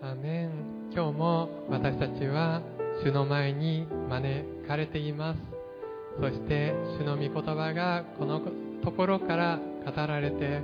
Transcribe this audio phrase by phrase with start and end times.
[0.00, 0.50] アメン。
[0.94, 2.62] 今日も私たちは
[3.04, 5.40] 主の前に招かれています。
[6.20, 8.40] そして主の御言葉がこの
[8.84, 10.62] ところから語られて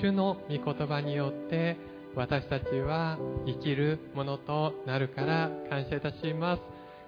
[0.00, 1.76] 主の御言葉によって
[2.14, 6.62] 私たちは生きるものとなるから感謝いたします。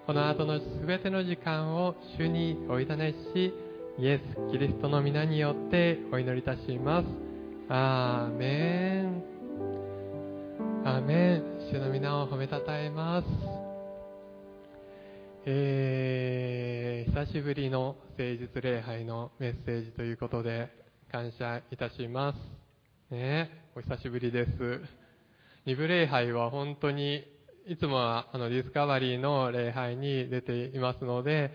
[0.06, 3.54] この後の全ての時間を主にお委ねし
[3.98, 7.06] イエス・キリストの皆によってお祈りいたします。
[7.70, 9.33] アーメン。
[10.86, 11.42] アーメン
[11.72, 13.26] 主の皆を褒めたたえます。
[15.46, 20.68] えー、久しぶりの誠実礼拝のメッセージということで
[21.10, 23.14] 感謝いたします。
[23.14, 24.50] ねお久しぶりです。
[25.64, 27.24] 二部礼拝は本当に
[27.66, 31.50] いつもはあのディスカバリーの礼拝に出ていますので、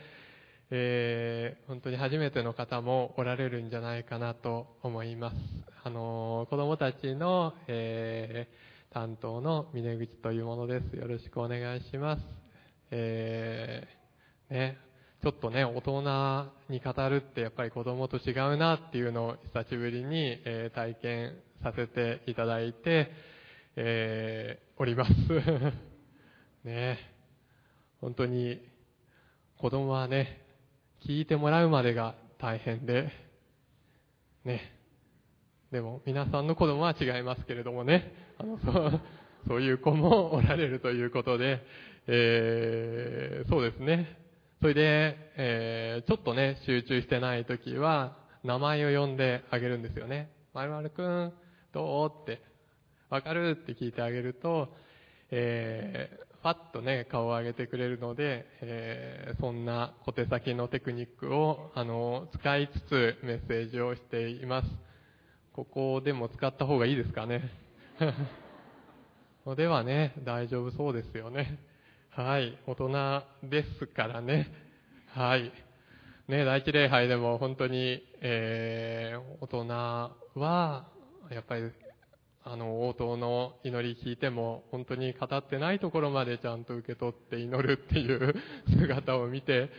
[0.72, 5.36] えー、本当に初めての方もおられるんじゃないかなと思います。
[5.84, 10.96] あの子供たちの、えー、担当の峰口というものです。
[10.96, 12.22] よろしくお願いします。
[12.92, 14.78] えー、ね、
[15.22, 16.02] ちょっとね、大人
[16.70, 23.12] に語るってやっぱり子供と違うなっていうのを久しぶりに、え体験させていただいて、
[23.76, 25.12] えーおります。
[26.64, 26.98] ね
[28.00, 28.62] 本当に
[29.58, 30.42] 子供はね、
[31.02, 33.12] 聞いてもらうまでが大変で、
[34.46, 34.79] ね。
[35.72, 39.02] でも皆さんの子供は違いますけれどもね、あの、そう、
[39.48, 41.62] そういう子もおられるということで、
[42.08, 44.18] えー、そうですね。
[44.62, 50.32] それで、えー、ちょっとね、集中してない時は、名前を呼んであげるんですよね。
[50.56, 51.34] まるまるくん、
[51.72, 52.24] どう？
[52.24, 52.42] って、
[53.12, 53.52] わかる？
[53.62, 54.70] って聞いてあげると、
[55.30, 64.89] えー、パッとね、顔を上げてくれるので、えー、そんな小手先のテクニックを、あの、使いつつメッセージをしています。
[65.60, 67.52] ここでも使った方がいいですかね。
[69.58, 71.60] ではね、大丈夫そうですよね。
[72.12, 74.48] はい、大人ですからね。
[75.08, 75.52] はい。
[76.30, 79.68] ね、第一礼拝でも本当に、えー、大人
[80.40, 80.88] は、
[81.30, 81.70] やっぱり
[82.46, 88.34] あの、応答の祈り聞いても、本当に語ってないところまでちゃんと受け取って祈るっていう
[88.80, 89.70] 姿を見て、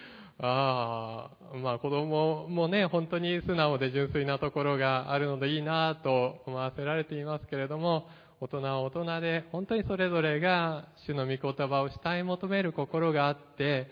[0.42, 8.06] ああ、まあ子供もね、本当に素直で純粋なところがあるのでいいなと思わせられていますけれども、
[8.40, 13.88] 大人は大人で、本当にそれぞれが主の御言葉を慕い求める心があって、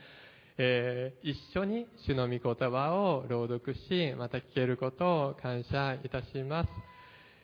[0.56, 6.69] えー、一緒に主の御言葉を朗読し、また聞けることを感謝いたします。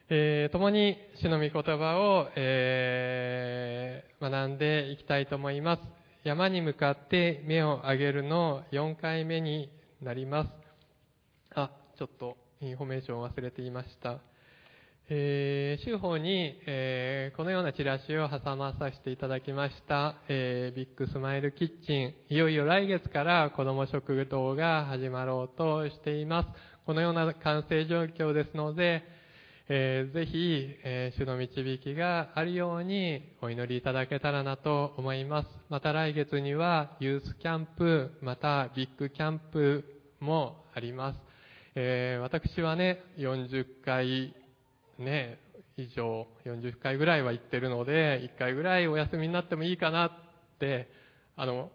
[0.08, 6.03] えー、共に主の御言葉を、えー、学んでいきたいと思います。
[6.24, 9.68] 山に向かって目を上げるの4回目に
[10.00, 10.50] なります。
[11.54, 14.20] あ、ちょっとインフォメーションを忘れていました。
[15.10, 22.14] えー、週報に、えー、このようなチラシを挟まさせていただきました、えー、ビッグスマイルキッチン。
[22.30, 26.48] いよいよ来月から子供食堂が始まろうとしています。
[26.86, 29.02] このような完成状況ですので、
[29.66, 35.48] えー、ぜひ、えー、主の導きがあるようにお祈りいただけたらなと思います。
[35.70, 39.84] また来月にはユースキャンプ、またビッグキャンプ
[40.20, 41.18] もあります。
[41.76, 44.34] えー、私はね、40回
[44.98, 45.38] ね、
[45.78, 50.10] 以上、40回ぐらいは行ってるので、1回ぐらいお休みになってもいいかなっ
[50.60, 50.88] て、
[51.36, 51.70] あの、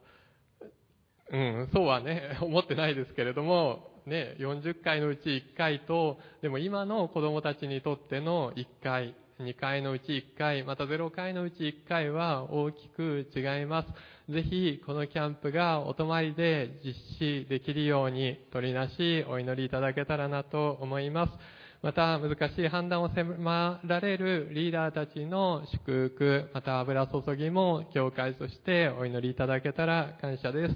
[1.31, 13.85] うん、そうはね、思ってないですけれども、ね、40回のうち1回と、でも今の子供たちにとっての1回、2回のうち1回、また0回のうち1回は大きく違いま
[14.27, 14.31] す。
[14.33, 21.33] ぜひ、このキャンプがお泊まりで実施できるように、取りなしお祈りいただけたらなと思います。
[21.81, 30.75] また、難しい判断を迫られるリーダーたちの祝福、また油注ぎも、教会としてお祈りいただけたら感謝です。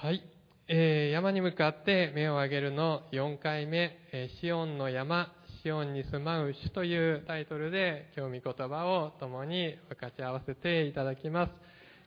[0.00, 0.33] はい。
[0.66, 3.02] えー、山に向かって目を上げるの。
[3.12, 5.30] 4回目、えー、シオンの山、
[5.62, 11.52] シオンに住まう主というタイトルで今日御言葉を共に分かち合わせていただきます。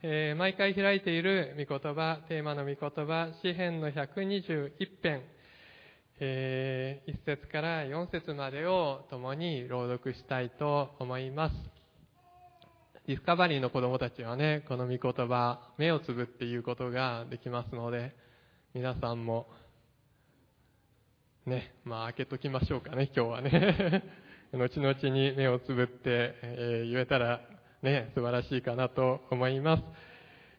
[0.01, 4.71] えー、毎回開いている御言葉、テーマの御言葉、詩編の121
[5.03, 5.21] 編、
[6.19, 11.55] え、1節から4節までを共に朗読したいと思います。
[13.05, 18.15] ディスカバリーの子供たちはね、この御言葉、目をつぶって言うことができますので、
[18.77, 19.47] 皆さんも、
[21.47, 24.03] ね、まあ開けときましょうかね、今日はね。
[24.53, 27.41] 後々に目をつぶって、えー、言えたら
[27.81, 29.83] ね、素晴らしいかなと思います。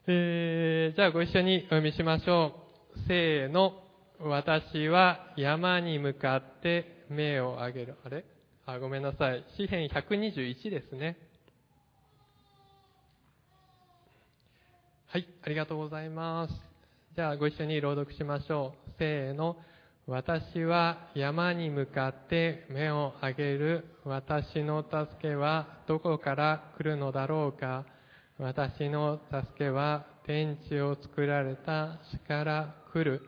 [0.09, 2.61] えー、じゃあご一緒にお読みしましょ
[2.97, 2.99] う。
[3.07, 3.85] せーの。
[4.19, 7.95] 私は山に向かって目を上げる。
[8.05, 8.25] あれ？
[8.67, 9.45] あ、ごめんなさい。
[9.57, 11.17] 詩編121ですね。
[15.07, 16.68] はい、ありがとうございます。
[17.19, 18.91] じゃあご一緒に朗読しましょう。
[18.97, 19.57] せーの。
[20.07, 23.87] 私は山に向かって目を上げる。
[24.05, 27.85] 私の助けはどこから来るのだろうか。
[28.39, 33.21] 私の助けは天地を作られた主から来る。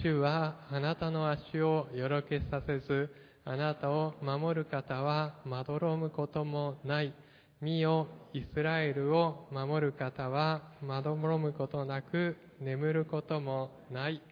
[0.00, 3.12] 主はあなたの足をよろけさせず、
[3.44, 7.12] あなたを守る方はまどろむこともない。
[7.60, 14.22] 見よ、イスラエルを守る方はまどろむことなく眠ることもない。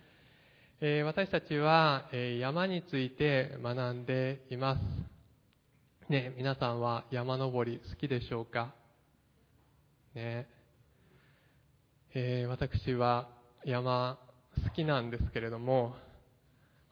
[0.81, 6.11] えー私たちは、えー山について学んでいます。
[6.11, 8.75] ね、皆さんは山登り好きでしょうか？
[10.15, 10.47] ね。
[12.15, 13.29] えー私は
[13.65, 14.19] 山
[14.65, 15.95] 好きなんですけれども、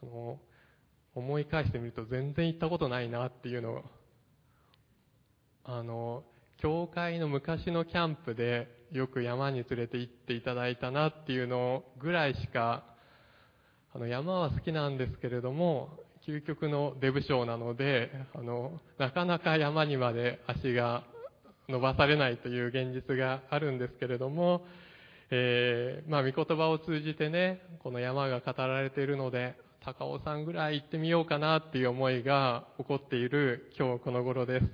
[0.03, 0.39] あの
[1.15, 3.83] 思い返してみると全然行ったことないなっていうのを
[5.65, 6.25] あの、
[6.59, 12.85] 教会の昔のキャンプでよく山に連れて行っていただいたなっていうのぐらいしか、
[13.95, 15.89] あの、山は好きなんですけれども、
[16.27, 21.05] 究極のデブ症なので、あの、なかなか山にまで足が
[21.69, 24.63] 伸ばされないという現実があるんですけれども、
[25.31, 34.67] えーまあ、御言葉を通じてね、この山が語られているので、高尾山ぐらい行ってみようかなっていう思いが起こっている今日この頃です。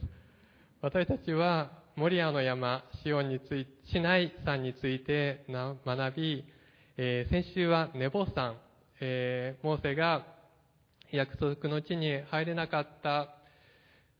[0.82, 6.44] 私たちは、モリアの山、シオンについシナイ山について学び、
[6.96, 8.54] えー先週はネボ山、
[9.00, 10.24] えーモーセが
[11.10, 13.30] 約束の地に入れなかった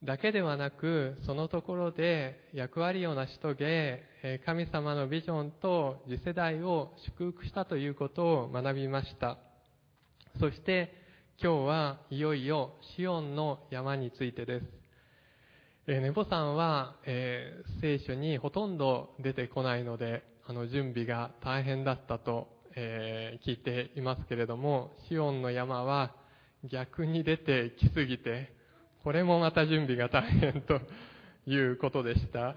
[0.03, 9.39] だけではなく、そのところで役割を成し遂げ、えー神様のビジョンと次世代を祝福したということを学びました。
[10.41, 10.93] そして
[11.41, 14.78] 今日はいよいよシオンの山についてです。
[15.91, 22.47] えーネボさんは、えー聖書にほとんど出てこないので、あの準備が大変だったと、
[22.77, 26.15] えー聞いていますけれども、シオンの山は
[26.71, 28.53] 逆に出てきすぎて、
[29.03, 30.79] これもまた準備が大変と
[31.51, 32.57] いうことでした。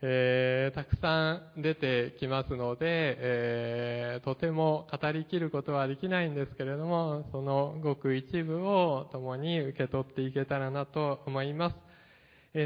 [0.00, 11.91] えーたくさん出てきますので、えーとても語りきることはできないんですけれども、そのごく一部を共に受け取っていけたらなと思います。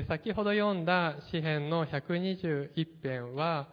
[0.08, 3.68] 先ほど読んだ詩編の121編は、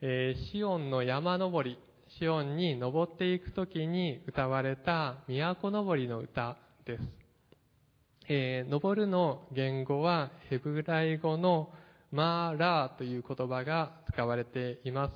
[0.00, 1.78] えーシオンの山登り、
[2.18, 6.98] シオンに登っていくときに歌われた都登りの歌で
[8.28, 8.64] す。
[8.68, 11.70] 登るの言語はヘブライ語の
[12.10, 15.14] マーラーという言葉が使われています。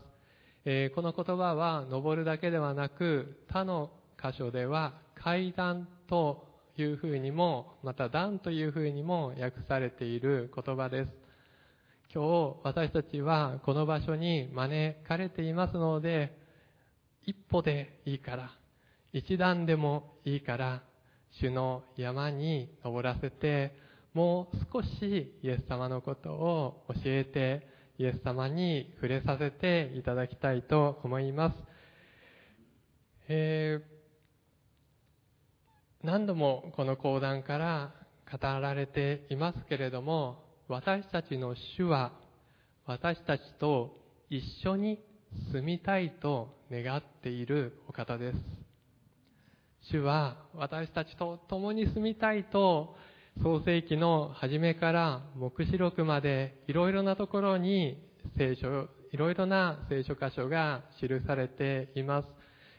[0.95, 6.47] この言葉は登るだけではなく他の箇所では階段と
[6.83, 11.27] いうふうにもまた段というふうにも訳されている言葉です。
[12.15, 16.37] 今日私たちはこの場所に招かれていますので
[17.25, 18.51] 一歩でいいから
[19.13, 20.83] 一段でもいいから
[21.41, 23.75] 主の山に登らせて
[24.15, 27.67] もう少しイエス様のことを教えて
[27.99, 31.57] イエス様に触れさせていただきたいと思います、
[33.29, 33.96] えー
[36.07, 37.91] 何度もこの講談から
[38.31, 42.13] 語られていますけれども私たちの主は
[42.87, 43.99] 私たちと
[44.31, 45.01] 一緒に
[45.51, 48.39] 住みたいと願っているお方です
[49.91, 52.95] 主は私たちと共に住みたいと
[53.43, 58.01] 創世記の初めから黙示録までいろいろなところに
[58.39, 62.29] 聖書、いろいろな聖書箇所が記されています。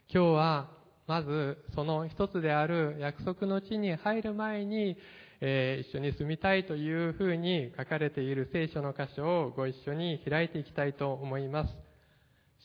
[0.09, 0.76] 今日は
[1.07, 4.97] まずその一つである約束の地に入る前に、
[5.39, 11.73] えー一緒に住みたいというふうに書かれている聖書の箇所をご一緒に開いていきたいと思います。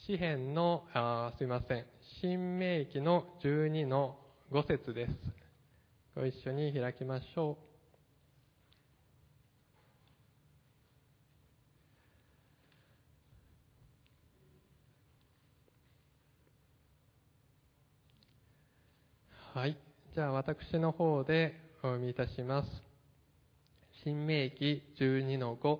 [0.06, 1.84] 詩篇の、あすいません、
[2.20, 4.16] 新明記の12の
[4.50, 5.12] 5節です。
[6.16, 7.71] ご一緒に開きましょう。
[19.54, 19.76] はい。
[20.14, 22.68] じゃあ私の方でお読みいたします。
[24.02, 25.78] 新明記12の5。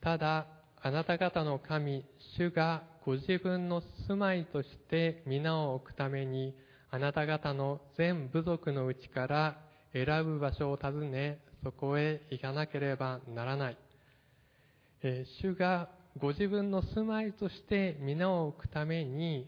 [0.00, 0.46] ただ、
[0.80, 2.06] あなた方の神、
[2.38, 6.54] 主がご自分の住まいとして皆を置くために、
[6.90, 9.58] あなた方の全部族のうちから
[9.92, 13.76] 選ぶ場所を訪ね、そこへ行かなければならない。
[15.02, 19.46] えー主がご自分の住まいとして皆を置くために、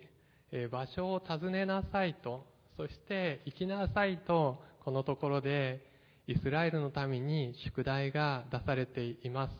[0.52, 5.80] えー場所を訪ねなさいと、そして行きなさいと、このところで
[6.26, 9.52] イスラエルのために宿題が出されています。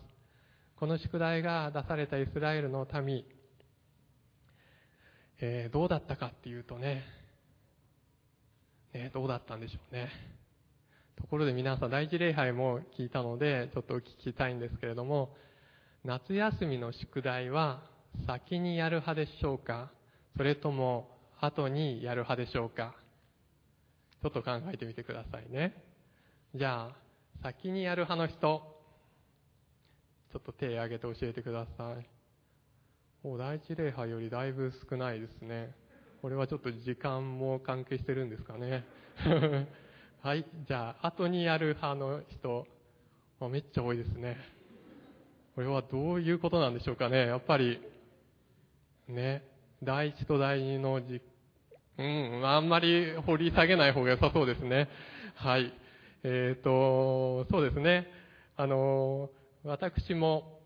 [0.78, 3.25] この宿題が出されたイスラエルの民、
[5.40, 7.04] えー、どうだったかっていうとね、
[8.92, 10.11] ね、どうだったんでしょうね。
[11.16, 15.35] ところで皆さん、第一礼拝も聞いたので、ちょっとお聞きたいんですけれども、
[16.04, 17.82] 夏休みの宿題は
[18.26, 19.90] 先にやる派でしょうか？
[20.37, 21.08] それとも
[21.40, 22.94] 後にやる派でしょうか？
[24.23, 25.75] ちょっと考えてみてくださいね。
[26.54, 26.96] じゃあ、
[27.42, 28.76] 先にやる派の人、
[30.32, 32.06] ちょっと手を挙げて教えてください。
[33.23, 35.75] お第一礼拝よりだいぶ少ないですね。
[36.23, 38.85] これはちょっと時間も関係してるんですかね。
[40.23, 40.44] はい。
[40.66, 42.66] じゃあ、後にやる派の人、
[43.50, 44.37] めっちゃ多いですね。
[45.54, 47.26] これはどういうことなんでしょうかね。
[47.26, 47.80] やっぱり、
[49.08, 49.42] ね、
[49.82, 51.20] 第一と第二のじ、
[51.99, 54.88] うん、あんまり掘り下げない方が良さそうですね。
[55.35, 55.73] はい。
[56.23, 58.07] えっ、ー、と、そうですね。
[58.57, 59.31] あの、
[59.65, 60.61] 私も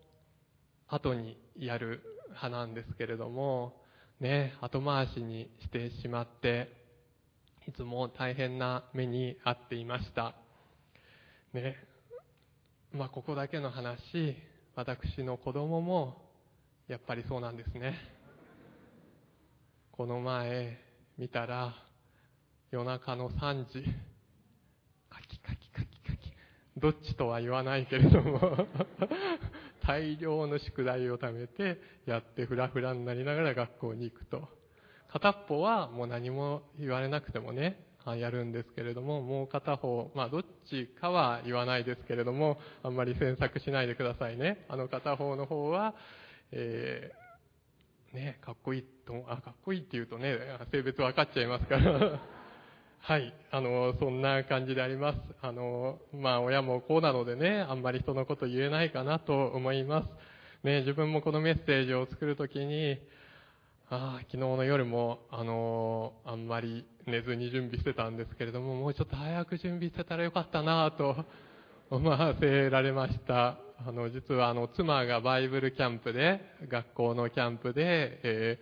[0.88, 3.74] 後にやる派なんですけれども、
[4.18, 6.68] ね、後回しにしてしまって、
[7.68, 10.34] いつも大変な目に遭っていました。
[11.52, 11.76] ね、
[12.92, 13.96] まあ、ここだけの話、
[14.74, 16.28] 私の子供も、
[16.88, 17.94] やっぱりそうなんですね。
[19.92, 20.89] この前、
[21.20, 21.74] 見たら、
[22.70, 23.84] 夜中の3時、
[25.10, 26.32] カキカキカキカキ、
[26.78, 28.66] どっちとは言わないけれども
[29.86, 34.48] 大量の宿題を貯めてやってフラフラになりながら学校に行くと。
[35.08, 44.64] 片っぽはもう何も言われなくてもね、やるんですけれども、もう片方、まあどっちかは言わないですけれども、あんまり詮索しないでくださいね。
[44.70, 45.94] あの片方の方は、
[46.50, 47.12] え、
[48.12, 50.36] ね、かっこいいと、あ、かっこいいって言うとね、
[50.72, 52.20] 性別分かっちゃいますから
[53.02, 53.32] はい。
[53.50, 55.18] あの、そんな感じであります。
[55.40, 60.66] あの、まあ、親もこうなのでね、あんまり人のこと言えないかなと思います。
[60.66, 62.98] ね、自分もこのメッセージを作るときに、
[63.88, 71.24] ああ、昨日の夜も、あの、あんまり寝ずに準備してたんですけれども、もうちょっと早く準備してたらよかったなと
[71.90, 73.69] 思わせられました。
[73.82, 78.58] あの、実はあの、妻がバイブルキャンプで、学校のキャンプで、え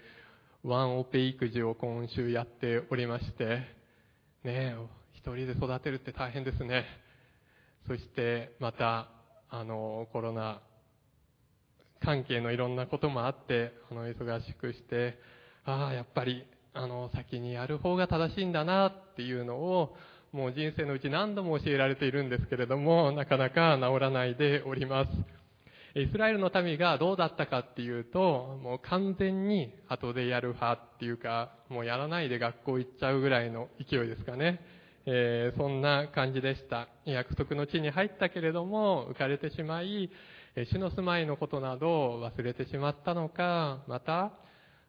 [0.65, 3.63] ー、ワンオペ育児を今週やっておりまして、
[4.45, 4.77] ね
[5.15, 6.85] 一人で育てるって大変ですね。
[7.89, 9.09] そしてまた、
[9.51, 10.61] あの、コロナ
[12.01, 15.19] 関係のいろんなこともあって、あの、忙しくして、
[15.65, 16.45] ああ、やっぱり、
[16.75, 19.97] あの、先にやる方が正しいんだなっていうのを、
[20.33, 25.11] もう人生のうち何度も教えられているんですけれども、なかなか治らないでおります。
[25.95, 34.61] イスラエルの民がどうだったかっていうと、もう完全に後でやる派っていうか、もうやらないで学校行っちゃうぐらいの勢いですかね。
[35.07, 36.89] えー、そんな感じでした。
[37.07, 40.11] 約束の地に入ったけれども、浮かれてしまい、
[40.71, 44.33] 主の住まいのことなどを忘れてしまったのか、また、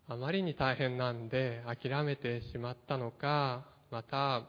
[0.10, 4.43] あまりに大変なんで諦めてしまったのか、また、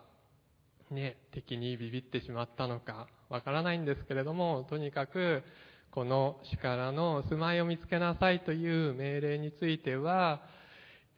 [0.91, 5.43] ね、敵にビビってしまったのか、わからないんですけれども、とにかく、
[5.91, 10.41] この主からの住まいを見つけなさいという命令については、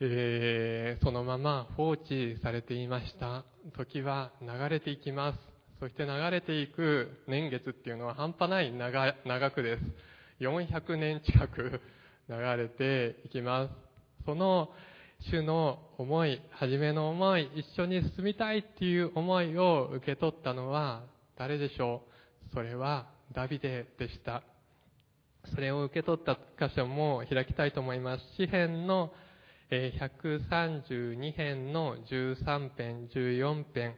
[0.01, 3.45] えー、そのまま放置されていました。
[3.77, 5.39] 時は流れていきます。
[5.79, 9.83] そして流れていく年月っていうのは半端ない長長くです。
[10.41, 11.81] 400年近く
[12.29, 13.73] 流れていきます。
[14.25, 14.71] その
[15.31, 21.03] 主の思い、初めの思い、一緒に進みたいっていう思いを受け取ったのは
[21.37, 22.03] 誰でしょ
[22.51, 22.55] う？
[22.55, 24.43] それはダビデでした。
[25.55, 28.25] それを受け取った箇所も開きたいと思います。
[28.37, 29.13] 詩編の
[29.71, 33.95] 132編の13編、14編、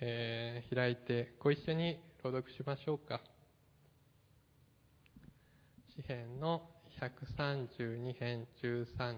[0.00, 3.20] えー、開いてご一緒に朗読しましょうか。
[5.96, 6.62] 詩編の
[7.00, 9.14] 132編、13、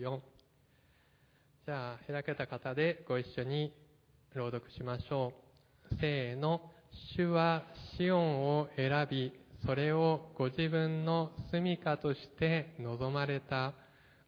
[0.00, 0.35] 14。
[1.66, 3.72] じゃあ、開けた方でご一緒に
[4.36, 5.32] 朗読しましょ
[5.90, 5.96] う。
[6.00, 6.60] せーの。
[7.16, 7.64] 主は
[7.98, 9.32] シオンを選び、
[9.66, 13.74] それをご自分の住処として望まれた。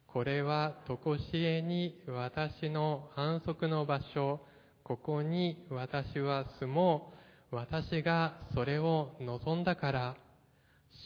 [0.09, 4.41] これは常しえに私の安息の場所。
[4.83, 7.13] ここに私は住も
[7.53, 7.55] う。
[7.55, 10.17] 私がそれを望んだから。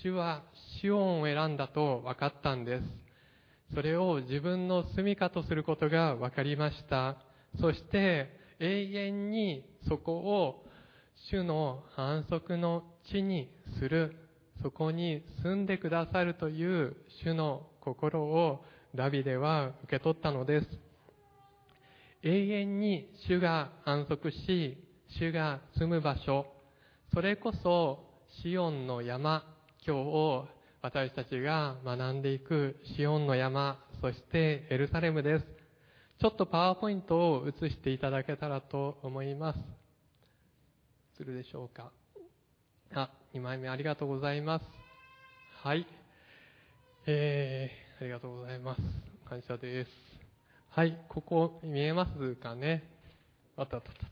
[0.02, 0.44] 主は
[0.80, 3.01] シオンを選んだと分かったんです。
[3.74, 7.16] それを自分の住処とすることが分かりました。
[7.58, 8.28] そして
[8.60, 10.66] 永遠にそこを
[11.30, 13.48] 主の反則の地に
[13.78, 14.16] する。
[14.62, 18.62] そこに住んでくださるという主の心を
[18.94, 20.66] ダビデは受け取ったのです。
[22.22, 24.76] 永遠に主が安息し、
[25.18, 26.46] 主が住む場所、
[27.12, 28.04] それこそ
[28.42, 29.44] シオンの山、
[29.84, 30.46] 今日を
[30.84, 35.44] 私たちが学んでいくシオンの山、そしてエルサレムです。
[36.20, 39.58] ちょっとパワーポイントを映していただけたらと思います。
[41.16, 41.92] するでしょうか。
[42.94, 44.64] あ、2枚目ありがとうございます。
[45.62, 45.86] はい。
[47.06, 48.80] えー、ありがとうございます。
[49.28, 49.90] 感謝です。
[50.70, 52.82] はい、ここ見えますかね。
[53.56, 54.06] あったあったあった。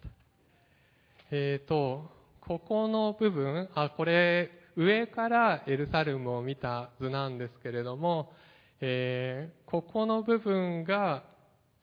[1.32, 8.32] えーと、ここの部分、あ、これ、上からエルサレムを見た図なんですけれども、
[8.80, 11.24] えー、ここの部分が、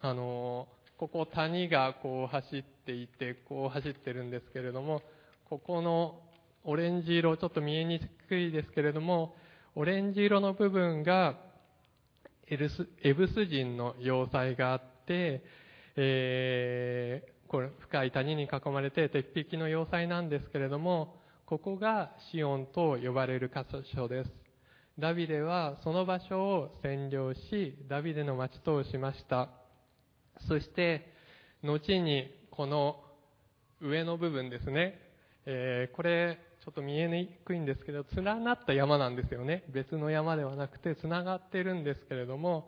[0.01, 0.67] あの、
[0.97, 5.01] ここ谷がこう走っていて、こう走ってるんですけれども、
[5.49, 6.19] ここの
[6.63, 9.35] オレンジ色、ちょっと見えにくいですけれども、
[9.75, 11.37] オレンジ色の部分が
[12.47, 15.43] エルスエブス人の要塞があって、
[15.97, 21.15] えー、これ深い谷に囲まれて鉄壁の要塞なんですけれども、
[21.47, 23.61] ここがシオンと呼ばれる箇
[23.95, 24.29] 所です。
[24.99, 29.47] ダビデはその場所を占領し、ダビデの町としました。
[30.49, 31.09] そして、
[31.63, 32.97] 後にこの
[33.79, 34.99] 上の部分ですね、
[35.45, 39.63] えー、これちょっと見えにくいんですけど、連なった山なんですよね。
[39.69, 42.67] 別の山ではなくて、繋がってるんですけれども、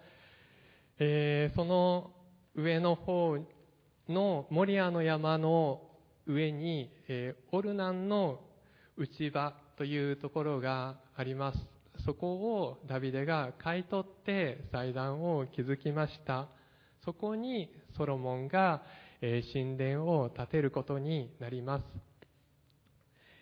[1.00, 2.12] えー、その
[2.56, 3.40] 上の方
[4.08, 5.82] のモリアの山の
[6.26, 8.40] 上に、えー、オルナンの
[9.00, 11.58] 内場というところがあります。
[12.06, 16.50] そこをダビデが買い取って祭壇を築きました。
[17.06, 18.84] そこにソロモンが、
[19.22, 21.84] え、神殿を建てることになります。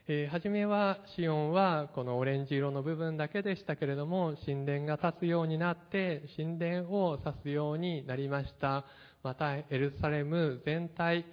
[0.08, 8.86] えー、初めはシオンはこのオレンジ色の部分だけでしたけれども、神殿が建つようになって、神殿を指すようになりました。
[9.24, 11.26] また、エルサレム全体、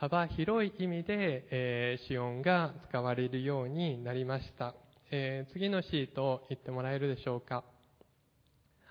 [0.00, 4.76] 幅広い意味で、えー、シオンが使われるようになりました。
[5.10, 7.64] えー、次のシートを言ってもらえるでしょうか。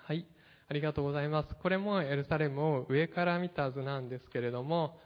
[0.04, 0.26] はい。
[0.68, 1.54] ありがとうございます。
[1.62, 4.98] これもエルサレムを上から見た図なんですけれども、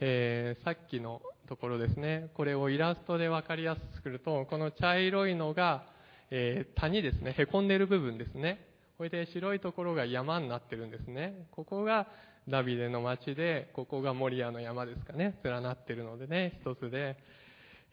[0.00, 2.30] えー、さっきのところですね。
[2.32, 5.84] これをイラストで分かりやすくすると、この茶色いのが、
[6.30, 7.34] えー、谷ですね。
[7.36, 8.66] 凹んでる部分ですね。
[8.96, 11.46] これで白いところが山になってるんですね。
[11.50, 12.06] ここが
[12.48, 17.16] ダビデの町で、ここがモリアの山ですかね、連なってるのでね、一つで、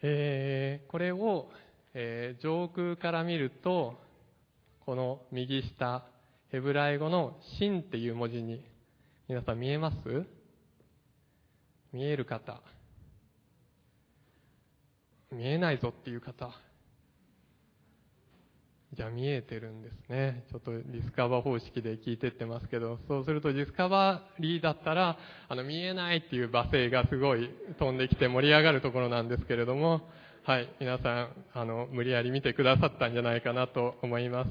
[0.02, 1.48] えー、これを、
[1.94, 4.00] えー、上空から見ると、
[4.84, 6.04] この右下、
[6.50, 8.64] ヘブライ語のシンっていう文字に、
[9.28, 9.96] 皆さん見えます？
[11.92, 12.60] 見える方。
[15.30, 16.50] 見えないぞっていう方。
[18.92, 20.44] じゃあ見えてるんですね。
[20.50, 25.16] ちょっとディスカバー方式で聞いてってますけど、そうするとディスカバリーだったら、
[25.48, 30.00] あの見えないっていう罵声がすごい飛んできて盛り上がるところなんですけれども、
[30.42, 34.50] はい、皆さん、あの、無理やり見てくださったんじゃないかなと思います。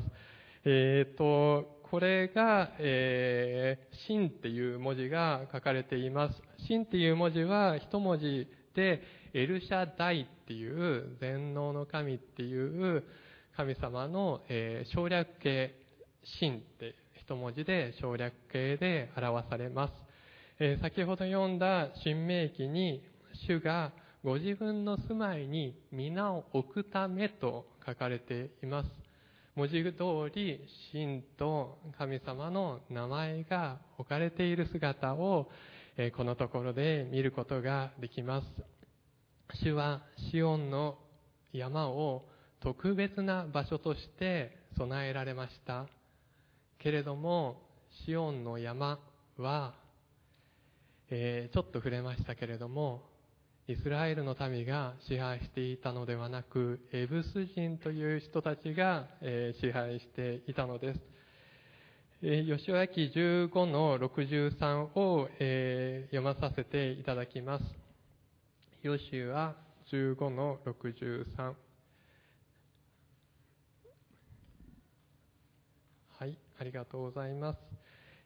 [0.64, 6.42] えっ、ー、と、これが、えー、真っていう文字が書かれています。
[6.68, 9.02] 真っていう文字は一文字で、
[9.34, 13.04] エルシャダイっていう全能の神っていう
[13.56, 15.76] 神様の、えー、省略形、
[16.40, 19.94] 神って一文字で省略形で表されます。
[20.60, 23.04] えー、先ほど読んだ新明記に、
[23.48, 23.92] 主が
[24.24, 28.90] ご自分の住まいに皆を置くためと書かれています。
[29.56, 35.50] 文字通り、神と神様の名前が置かれている姿を、
[35.98, 38.46] え、このところで見ることができます。
[39.62, 40.98] 主はシオンの
[41.52, 42.29] 山を
[42.62, 45.88] 特別な場所として備えられました。
[46.80, 47.62] けれども、
[48.06, 49.00] シオンの山
[49.38, 49.74] は、
[51.10, 53.04] えー、ちょっと触れましたけれども、
[53.68, 61.00] イスラエルの民が支配していたのではなく、エブス人という人たちが、えー、支配していたのです。
[62.22, 67.64] えー、吉脇15の63を、えー、読まさせていただきます。
[68.82, 69.56] ヨシュア
[69.92, 71.69] 15の63。
[76.60, 77.60] ありがとうございます。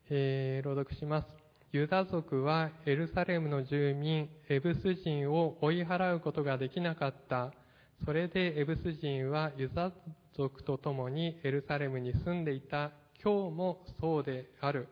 [0.10, 1.28] えー、朗読します。
[1.72, 7.54] ユダ族はエルサレムの住民、エブス人を追い払うことができなかった。
[8.04, 9.92] それでエブス人はユダ
[10.36, 12.90] 族と共にエルサレムに住んでいた。
[13.24, 14.88] 今日もそうである。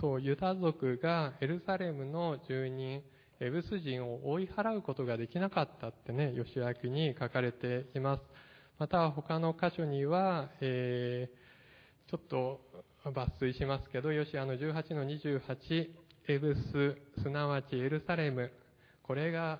[0.00, 3.00] そう、ユダ族がエルサレムの住人、
[3.38, 8.22] エブス人を追い払うことができなかったってね、吉明に書かれています。
[8.80, 11.51] また他の箇所には、えー
[12.12, 12.60] ちょっと
[13.06, 15.88] 抜粋しますけど、ヨシアの18の28、
[16.28, 18.52] エブス、すなわちエルサレム、
[19.02, 19.58] これが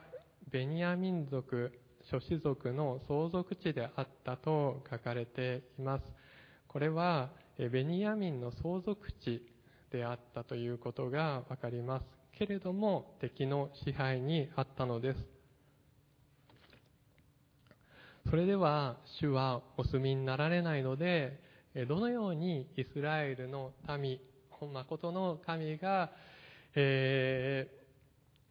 [0.50, 6.04] ベニヤ民族、諸子族の相続地であったと書かれています。
[6.68, 9.42] これは、ベニヤ民の相続地
[9.90, 12.04] であったということがわかります。
[12.32, 15.18] けれども敵の支配にあったのです。
[18.28, 21.50] それでは主はお住みになられないので、
[21.88, 24.18] どのようにイスラエルの民、
[24.72, 26.10] 誠の神が、
[26.74, 27.66] え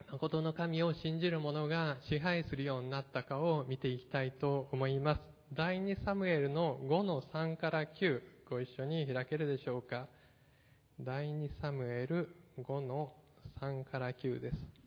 [0.08, 5.22] ー、誠の神を信じる者が支配するようになったかを見ていきたいと思います。
[5.54, 10.08] 第2サムエルの5の3から9、ご一緒に開けるでしょうか。
[11.00, 13.14] 第2サムエル5の
[13.62, 14.81] 3から9です。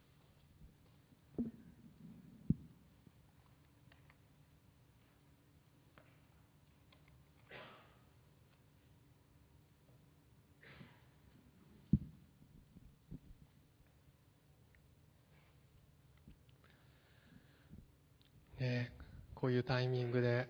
[18.64, 18.92] ね、
[19.34, 20.48] こういうタイミングで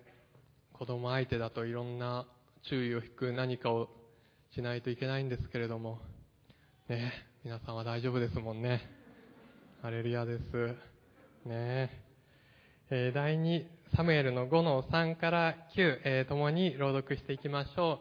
[0.71, 2.25] 子供相手だといろんな
[2.69, 3.89] 注意を引く何かを
[4.55, 5.99] しないといけないんですけれども、
[6.87, 7.11] ね、
[7.43, 8.79] 皆さんは大丈夫ですもんね。
[9.81, 10.43] ハレルヤです。
[11.45, 11.91] ね
[12.89, 13.65] えー、第2
[13.97, 17.99] サムエルの5の3から9、えー、共に朗読していきましょ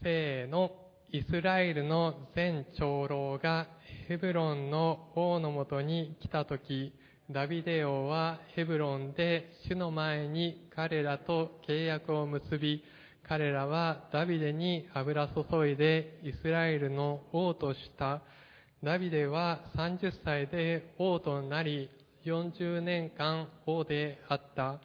[0.00, 0.04] う。
[0.04, 0.70] せーの、
[1.10, 3.66] イスラエルの全長老が
[4.06, 6.94] ヘブロンの王のもとに来たとき、
[7.32, 12.84] ダビデ王はヘブロンで主の前に彼らと契約を結び、
[13.26, 18.20] 彼らはダビデに油注いでイスラエルの王とした。
[18.84, 21.88] ダビデは30歳で王となり、
[22.26, 24.80] 40年間王であった。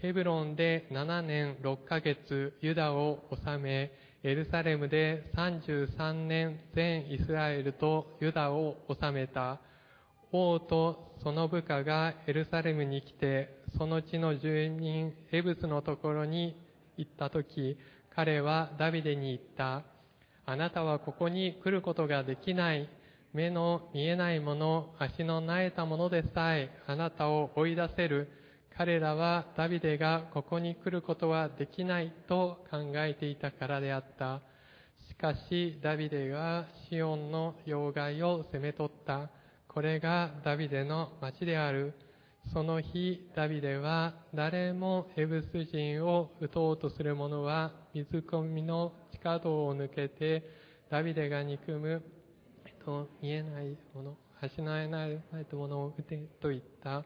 [0.00, 3.90] ヘブロンで7年6ヶ月ユダを治め、
[4.22, 9.60] エルサレムで33年全イスラエルとユダを治めた。
[10.34, 16.56] 王とその部下がエルサレムに来て、その地の住民エブスのところに
[16.96, 17.78] 行った時、
[18.16, 19.84] 彼はダビデに言った。
[20.44, 22.88] あなたはここに来ることができない。
[23.32, 28.28] 目の見えないもの、足の苗えたものでさえ、あなたを追い出せる。
[28.76, 34.40] 彼らはダビデがここに来ることはできないと考えていたからであった。
[35.08, 39.30] しかし、ダビデがシオンの要害を攻め取った。
[39.74, 41.94] これがダビデの町である。
[42.52, 50.48] その日、ダビデは誰もエブス人を撃とうとする者は水込みの地下道を抜けて、
[50.90, 52.02] ダビデが憎む、
[52.84, 54.16] と見えないもの、
[54.56, 55.20] 橋のえない
[55.52, 57.02] ものを撃てと言った。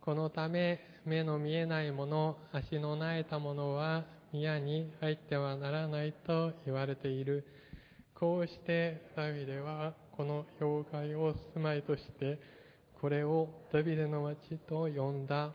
[0.00, 7.46] このため、目の見えないもの、足のなえたものは宮に入ってはならないと言われている。
[8.14, 12.40] こうしてダビデはこの妖怪を住まいとして
[13.00, 15.54] これをダビデの町と呼んだ。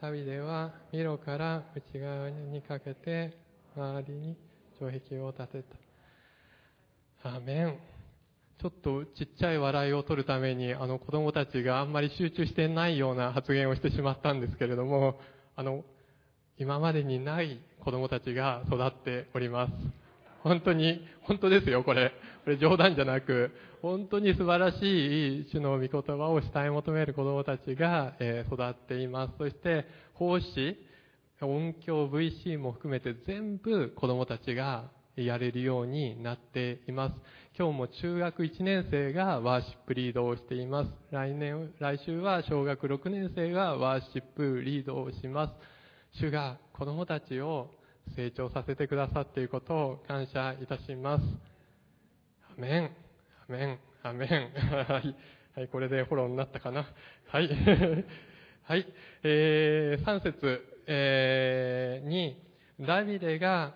[0.00, 3.36] ダビデはミロから内側にかけて
[3.76, 4.36] 周りに
[4.76, 5.64] 城壁を建て
[7.20, 7.34] た。
[7.34, 7.78] アメン。
[8.62, 15.18] ちょっとちっちゃい笑いを取るために、あの子供たちがあんまり集中してないような発言をしてしまったんですけれども、
[15.56, 15.82] あの、
[16.58, 19.72] 今までにない子供たちが育っております。
[20.46, 22.12] 本当に、本当ですよ、これ。
[22.44, 23.50] これ冗談じゃなく、
[23.82, 29.32] 本当に素晴らしい主の御言葉を慕い求める子供たちが、え育っています。
[29.38, 30.76] そして、奉仕、
[31.40, 34.84] 音響 VC も含めて全部子供たちが
[35.16, 37.14] やれるようになっています。
[37.58, 40.90] 今日も中学1年生がワーシップリードをしています。
[41.10, 45.54] 来年、来週は小学6年生がワーシップリードをします。
[46.20, 47.70] 主が子供たちを
[48.14, 51.24] 成長させてくださっていることを感謝いたします。
[52.56, 52.90] アメン、
[53.48, 54.28] アメン、アメン。
[54.84, 55.16] はい。
[55.56, 56.86] はい、これでフォローになったかな。
[57.28, 57.48] はい。
[58.64, 58.86] はい。
[59.22, 62.42] えー、3節、えー、に、
[62.80, 63.74] ダビデが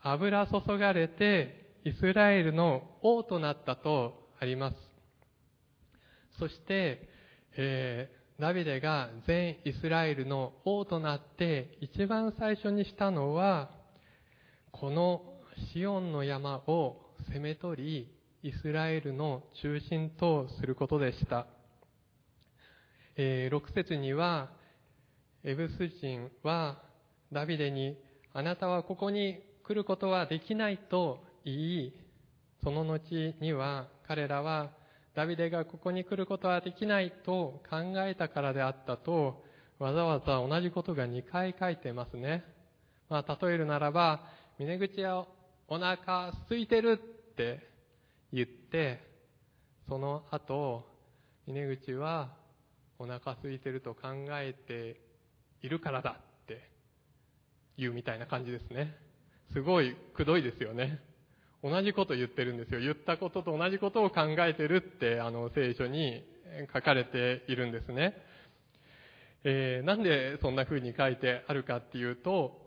[0.00, 4.76] 油注がれてイスラエルの王となったとあります。
[6.38, 7.08] そして、
[7.56, 13.68] えー、ダビデが全イスラエルの王となって一番最初にしたのは、
[14.72, 15.20] この
[15.74, 16.96] シオンの山を
[17.28, 18.08] 攻め取
[18.42, 21.46] り、イスラエルの中心とすることでした。
[23.16, 24.48] えー、6節には、
[25.44, 26.78] エブス人は
[27.30, 27.98] ダビデに、
[28.32, 31.92] あなたはここに来ることはできないと言い、
[32.62, 34.70] その後には彼らは
[35.20, 39.44] ダビデがここに来ることはできないと考えたからであったと、
[39.78, 42.42] わざわざ同じことが2回書いてますね。
[43.10, 44.24] まあ、例えるならば、
[44.58, 45.26] 峰口は
[45.68, 47.68] お腹空いてるって
[48.32, 49.02] 言って、
[49.90, 50.86] その後、
[51.46, 52.30] 峰口は
[52.98, 55.02] お腹空いてると考えて
[55.60, 56.66] いるからだって
[57.76, 58.96] 言うみたいな感じですね。
[59.52, 61.09] すごいくどいですよね。
[61.62, 62.80] 同じこと言ってるんですよ。
[62.80, 66.24] 言ったことと同じことを考えてるって、あの、聖書に
[66.72, 68.14] 書かれているんですね。
[69.44, 72.60] えーなんでそんな風に書いてあるかっていうと、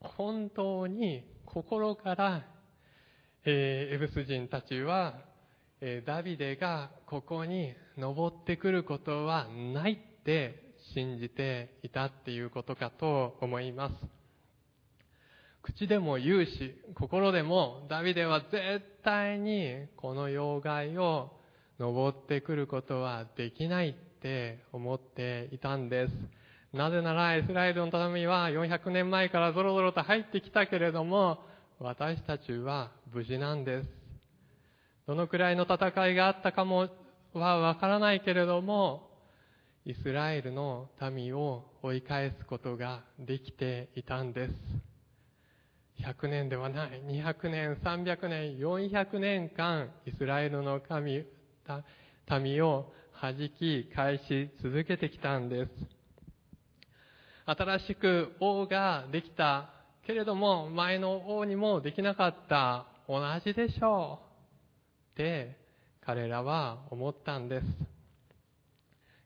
[0.00, 2.44] 本当に心から、
[3.44, 5.14] えーエブス人たちは、
[5.80, 14.17] えーダビデがここに登ってくることはないって信じていたっていうことかと思います。
[15.62, 21.30] 口でも言うし、心でもダビデは絶対にこの妖怪を
[21.78, 26.12] 登ってくることはできないって思っていたんです。
[26.72, 31.38] なぜならイスラエルの民は400年前からゾロゾロと入ってきたけれども、
[31.78, 33.88] 私たちは無事なんです。
[35.06, 36.88] どのくらいの戦いがあったかも
[37.32, 39.08] はわからないけれども、
[39.86, 44.52] イスラエルの民を追い返すことができていたんです。
[46.00, 51.24] 100年ではない、200年、300年、400年間、イスラエルの神、
[52.40, 55.70] 民を弾き返し続けてきたんです。
[57.46, 59.70] 新しく王ができた
[60.06, 64.28] けれども、前の王にもできなかった、同じでしょう。
[65.14, 65.58] って
[66.00, 67.66] 彼らは思ったんです。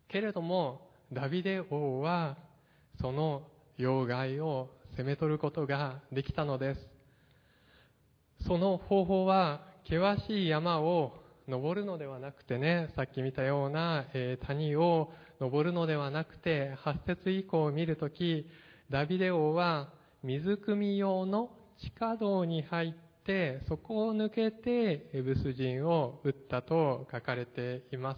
[0.09, 2.37] けれども、ダビデ王は
[3.01, 3.43] その
[3.79, 6.81] 妖怪を攻め取ることができたのです。
[8.47, 11.15] その方法は、険しい山を
[11.49, 18.47] 登るのではなくてね、さっき見たような、えー谷を登るのではなくて、8節以降を見るとき、
[18.91, 19.89] ダビデ王は
[20.23, 22.93] 水汲み用の地下道に入っ
[23.25, 28.17] て、そこを抜けてエブス人を撃ったと書かれていま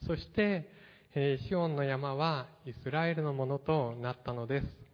[0.00, 0.06] す。
[0.06, 0.70] そして、
[1.14, 4.85] えーシオンの山はイスラエルのものとなったのです。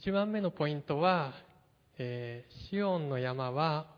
[0.00, 1.32] 一番目のポイントは、
[1.98, 3.88] えーシオンの山は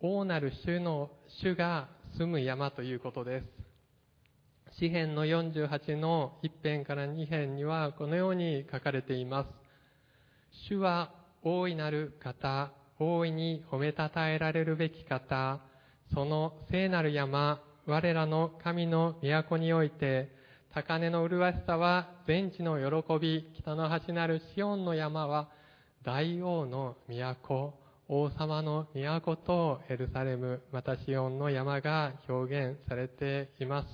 [0.00, 1.10] 王なる主の
[1.42, 3.42] 主が住む山ということで
[4.70, 4.78] す。
[4.78, 9.48] 詩編の48の1編から2編にはこのように書かれています。
[10.70, 11.12] 主は
[11.42, 15.60] 大いなる方、大いに褒めたたえられるべき方、
[16.14, 20.30] その聖なる山、我らの神の都において、
[20.74, 25.50] 高根の麗しさは全地の喜び、北の端なるシオンの山は
[26.02, 27.74] 大王の都、
[28.08, 33.88] 王様の都とエルサレム、またシオンの山が表現されています。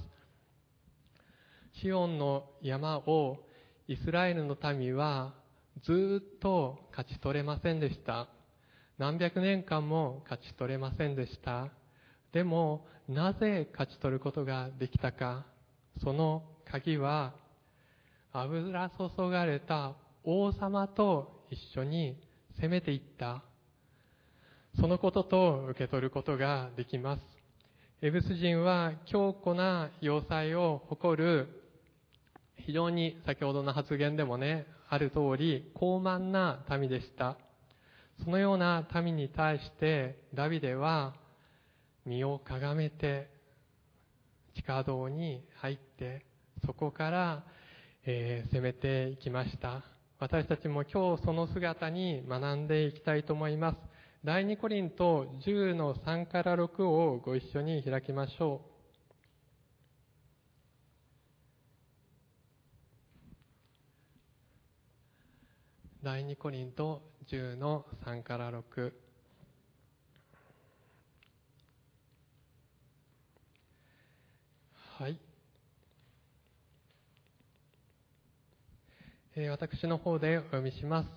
[1.83, 3.39] シオンの山を
[3.89, 5.35] イスラエルの民は
[5.83, 8.29] ずっと勝ち取れませんでした。
[8.99, 11.71] 何百年間も勝ち取れませんでした。
[12.33, 15.45] でも、なぜ勝ち取ることができたか。
[16.05, 17.35] その鍵は、
[18.33, 22.17] 油注がれた王様と一緒に
[22.61, 23.43] 攻めていった。
[24.79, 27.23] そのことと受け取ることができます。
[28.03, 31.49] エブス人は強固な要塞を誇る
[32.57, 37.37] 非常に先ほどの発言でもね、ある通り高慢な民でした。
[38.23, 41.15] そのような民に対してダビデは
[42.05, 43.31] 身をかがめて
[44.55, 46.28] 地下道に入って
[46.65, 47.45] そこから、
[48.05, 49.83] えー攻めていきました。
[50.19, 53.79] 私たちも今日その姿に学んでいきたいと思います。
[54.25, 58.79] 第2コリント10の3から6をご一緒に開きましょう。
[66.05, 68.93] 第2コリント10の3から6。
[74.99, 75.19] はい。
[79.28, 81.09] えー私の方でお読みします。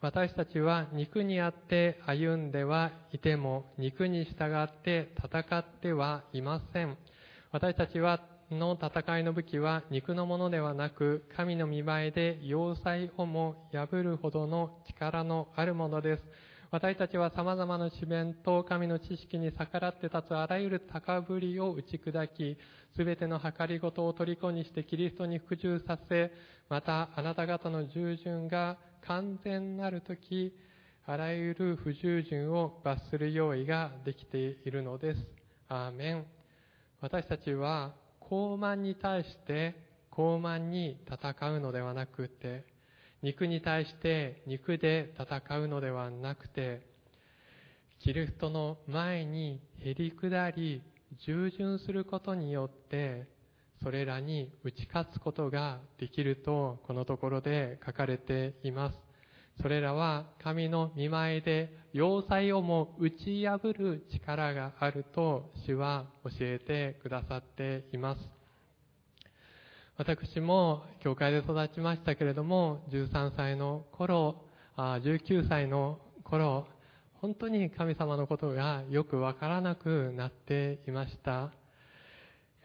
[0.00, 6.98] 私たちは肉にあって歩んではいても、肉に従って戦ってはいません。
[7.52, 16.22] 私たちはの戦いの武器は肉のものではなく、神の見栄えで要塞をも破るほどの力のあるものです。
[16.70, 22.56] 私たちは様々な試練と神の知識に逆らって立つあらゆる高ぶりを打ち砕き、
[22.96, 26.32] すべての計りごとを虜にしてキリストに服従させ、
[26.68, 30.52] またあなた方の従順が完全なるとき、
[31.06, 35.20] あらゆる不従順を罰する用意ができているのです。
[35.68, 36.24] アーメン。
[37.00, 39.74] 私たちは高慢に対して
[40.10, 42.64] 高慢に戦うのではなくて、
[43.24, 46.82] 肉に対して肉で戦うのではなくて、
[48.00, 50.82] キリストの前にへり下り、
[51.24, 53.26] 従順することによって、
[53.82, 58.98] それらに打ち勝つことができると、このところで書かれています。
[59.62, 68.43] それらは神の見前で要塞をも打ち破る力があると主は教えてくださっています。
[69.96, 74.42] 私も教会で育ちましたけれども、13歳の頃、
[74.74, 76.66] あ19歳の頃、
[77.20, 81.52] 本当に神様のことがよくわからなくなっていました。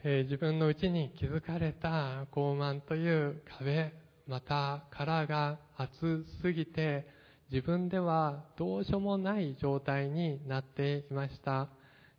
[0.03, 3.93] えー、自分のうちに築かれた傲慢という壁、
[4.25, 7.07] また殻が厚すぎて
[7.51, 11.69] 自分ではどうしようもない状態になっていました。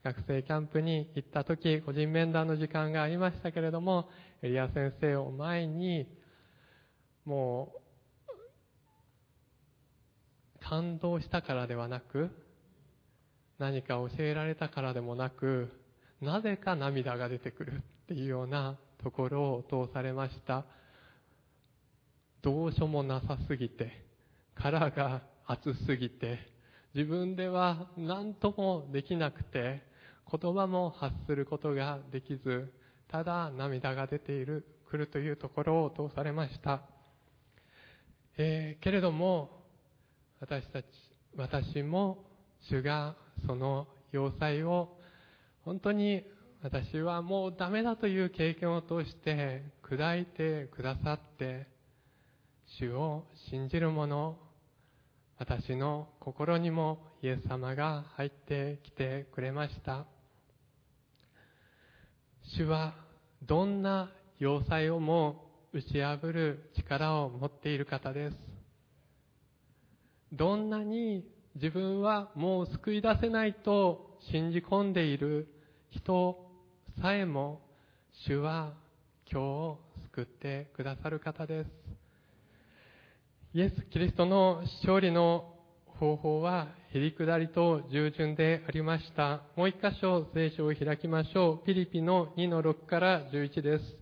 [0.03, 4.09] 学生キャンプに行った時、個人面談の時間がありましたけれども、
[4.43, 6.07] エリア先生を前に、
[7.25, 7.81] もう、
[10.61, 12.31] 感動したからではなく、
[13.59, 15.71] 何か教えられたからでもなく、
[16.21, 20.65] なぜか涙が出てくるっていうようなところを通されました。
[22.43, 24.05] どうしようもなさすぎて、
[24.55, 26.39] 殻が厚すぎて、
[26.95, 29.83] 自分では何ともできなくて、
[30.31, 32.73] 言葉も発することができず、
[33.11, 36.83] ただ涙が出ている、来るというところを通されました。
[38.39, 39.65] えー、けれども、
[40.41, 40.87] 私たち、
[41.37, 42.25] 私も
[42.69, 44.97] 主がその要塞を
[45.65, 46.25] 本当に
[46.63, 51.67] 私はもうダメだという経験を通して砕いてくださって、
[52.79, 54.39] 主を信じる者、
[55.39, 60.07] 私の心にもイエス様が入ってきてくれました。
[62.57, 62.95] 主は
[63.47, 64.11] どんな
[64.41, 68.37] 要塞をも打ち破る力を持っている方です。
[70.33, 75.47] どんなに自分はもう救い出せないと信じ込んでいる
[75.91, 76.45] 人
[77.01, 77.61] さえも
[78.27, 78.73] 主は
[79.31, 79.79] 今日を
[80.13, 81.71] 救ってくださる方です。
[83.55, 85.55] イエス・キリストの勝利の
[86.01, 89.43] 方法は、へりくだりと従順でありました。
[89.55, 91.67] もう一箇所、聖書を開きましょう。
[91.67, 94.00] ピリピの2の6から11です。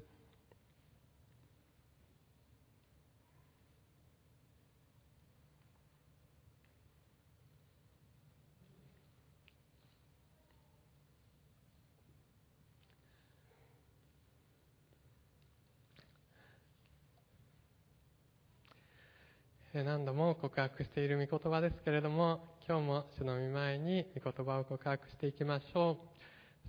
[19.85, 25.99] 何度も告白している御言葉ですけれども、今日も主の御前に御言葉を告白していきましょ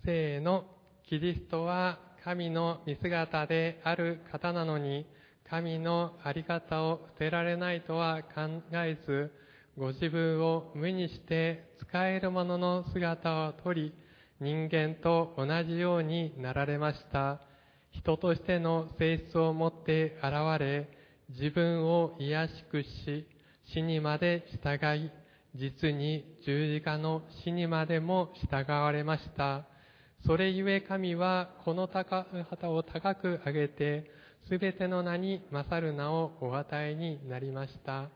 [0.04, 0.06] う。
[0.06, 0.66] せーの、
[1.08, 5.08] キリストは神の見姿である方なのに、
[5.50, 9.32] 神のあり方を捨てられないとは考えず、
[9.76, 13.92] ご自分を無にして使えるものの姿をとり、
[14.40, 17.42] 人間と同じようになられました。
[17.92, 20.99] 人としての性質を持って現れ、
[21.30, 23.28] 自分を癒しくし、
[23.74, 25.12] 死にまで従い、
[25.56, 29.66] 実に十字架の死にまでも従われました。
[30.26, 34.10] それゆえ神はこの高旗を高く上げて、
[34.48, 38.10] すべての名に勝る名をお与えになりました。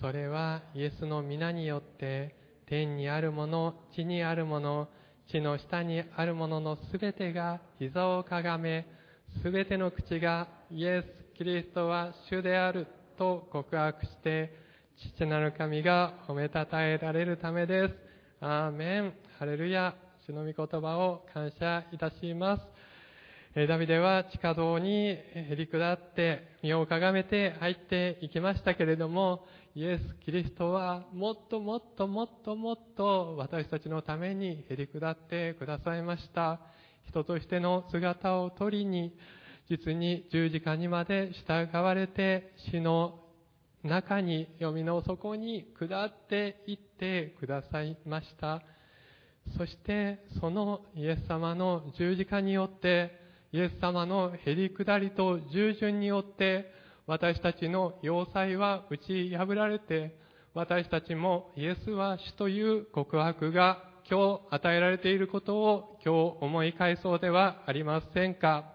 [0.00, 2.34] それはイエスの皆によって、
[2.66, 4.88] 天にあるもの、地にあるもの、
[5.30, 8.86] 地の下にあるもののすべてが膝をかがめ、
[9.42, 12.86] すべての口がイエス・キリストは主である
[13.18, 14.52] と告白して、
[15.16, 17.94] 父なる神が褒めたたえられるためです。
[18.40, 19.14] アーメン。
[19.40, 19.96] ハレルヤ。
[20.26, 23.66] 主の御言葉を感謝いたします。
[23.66, 29.44] ダビデは地下道にへり下って身をかがめて入っていきましたけれども、
[29.74, 36.60] イエス・キリストはもっともっともっともっと私たちのためにへり下ってくださいました。
[37.08, 39.12] 人としての姿を取りに、
[39.68, 43.20] 実に十字架にまで従われて死の
[43.82, 48.62] 中に、読みの底に下っていってくださいました。
[49.58, 53.12] そしてそのイエス様の十字架によって、
[53.52, 56.72] イエス様のへり下りと従順によって、
[57.06, 60.16] 私たちの要塞は打ち破られて、
[60.54, 68.73] 私たちもイエスは主という告白が今日与えられていることを今日思い返そうではありませんか。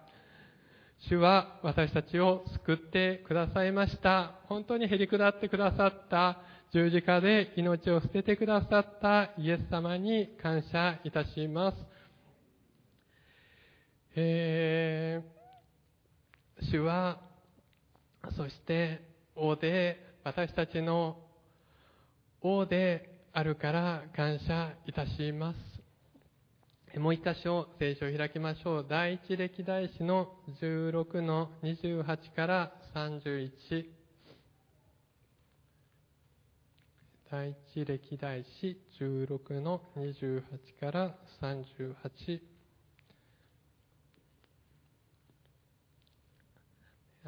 [1.08, 4.36] 主は私たちを救ってくださいました。
[4.48, 6.40] 本当にへり下ってくださった
[6.74, 11.78] 十字架で命を捨ててくださったイエス様に感謝いたします。
[14.16, 17.22] えー、主は、
[18.36, 19.02] そして
[19.36, 21.18] 王で、私たちの
[22.42, 25.69] 王であるから感謝いたします。
[26.98, 28.86] もう一箇所、聖書を開きましょう。
[28.90, 33.86] 第一歴代史の16の28から31。
[37.30, 40.42] 第一歴代史16の28
[40.80, 42.40] から38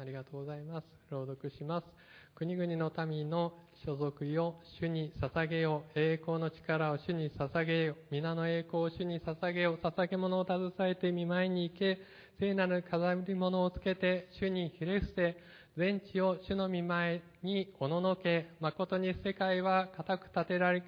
[0.00, 0.86] ありがとうございます。
[1.10, 1.86] 朗読します。
[2.34, 3.52] 国々の民の
[3.84, 5.82] 所属よ、主に捧げよ。
[5.94, 7.96] 栄光の力を主に捧げよ。
[8.10, 9.78] 皆の栄光を主に捧げよ。
[9.82, 11.98] 捧げ物を携えて見舞いに行け。
[12.38, 15.36] 聖なる飾り物をつけて主にひれ伏せ。
[15.76, 18.50] 全地を主の見前におののけ。
[18.60, 20.82] 誠に世界は固く立てられ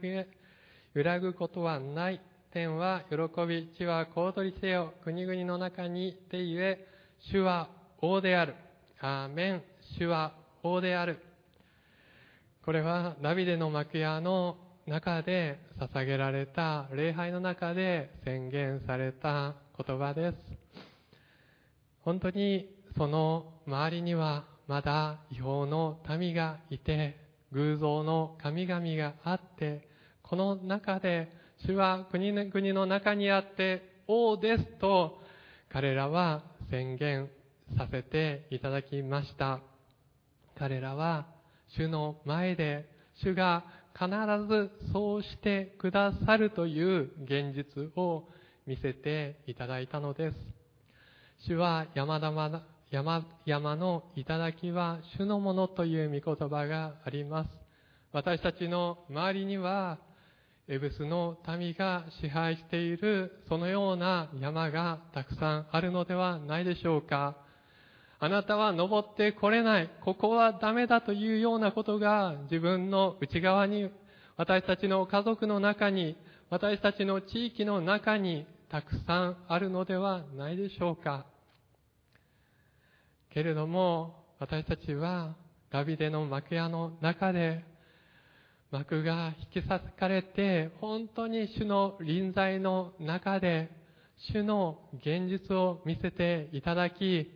[0.94, 2.20] 揺らぐことはない。
[2.52, 3.16] 天は喜
[3.46, 4.94] び、地は小躍りせよ。
[5.02, 6.86] 国々の中にてゆえ、
[7.18, 7.68] 主は
[8.00, 8.54] 王である。
[9.00, 9.62] アーメン。
[9.98, 11.33] 主は王である。
[12.64, 14.56] これはダビデの幕屋の
[14.86, 20.36] 中で捧げられた礼拝の中で宣言された言葉です。
[22.00, 27.18] 本当にその周りにはまだ違法の民がいて、
[27.52, 29.86] 偶像の神々があって、
[30.22, 31.30] この中で
[31.66, 35.20] 主は国の中にあって王ですと
[35.70, 37.28] 彼らは宣言
[37.76, 39.60] させていただきました。
[40.58, 41.33] 彼らは
[41.76, 42.88] 主の前で
[43.22, 43.64] 主が
[43.94, 44.08] 必
[44.48, 48.24] ずそうしてくださるという現実を
[48.66, 50.36] 見せていただいたのです。
[51.46, 57.50] 主は山々山山の頂は主のものという御言葉があります。
[58.12, 59.98] 私たちの周りには、
[60.68, 67.36] エブスの民が支配しているそのような山がたくさんあるのではないでしょうか。
[68.24, 73.90] あなたは登ってこれない、ここはダメだというようなことが自分の内側に、
[74.38, 76.16] 私たちの家族の中に、
[76.48, 81.26] 私たちの地域の中にたくさんあるのではないでしょうか。
[83.28, 85.34] けれども、私たちは
[85.70, 87.62] ダビデの幕屋の中で
[88.70, 93.70] 幕が引き裂かれて、本当に主の臨在の中で、
[94.32, 97.33] 主の現実を見せていただき、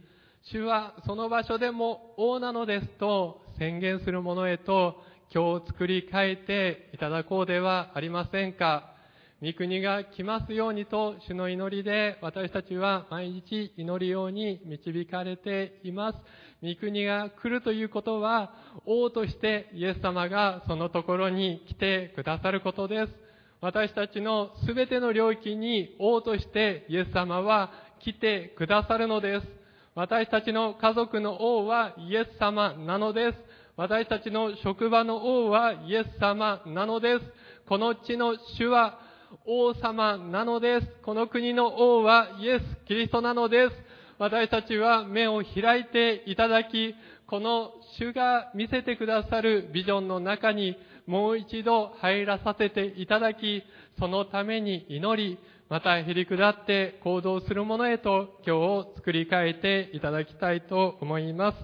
[0.51, 4.95] 主はその場所でも王なのですと宣言する者へと
[5.31, 8.95] 今日を作り変えていただこうではありませんか？
[9.43, 16.19] 御国が来ますようにと主の祈りで私たちは毎日祈るように導かれています。
[16.63, 18.55] 御国が来るということは
[18.87, 23.13] 王としてイエス様がそのところに来てくださることです。
[23.61, 27.71] 私たちのすべての領域に王としてイエス様は
[28.01, 29.58] 来てくださるのです。
[29.99, 33.39] 私たちの家族の王はイエス様なのです。
[33.77, 37.25] 私たちの職場の王はイエス様なのです。
[37.69, 39.01] この地の主は
[39.45, 40.87] 王様なのです。
[41.05, 43.75] この国の王はイエス・キリストなのです。
[44.21, 46.95] 私たちは目を開いていただき、
[47.27, 50.77] この主が見せてくださるビジョンの中に
[51.09, 53.65] もう一度入らさせていただき、
[53.99, 55.39] そのために祈り、
[55.69, 61.59] またへり下って行動するものへと今日を作り変えていただきたいと思います。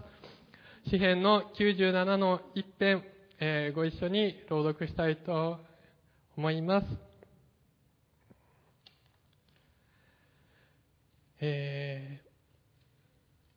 [0.91, 3.03] 詩篇の97の一編、
[3.41, 5.59] えー、ご一緒に朗読したいと
[6.37, 6.87] 思います。
[11.41, 12.21] え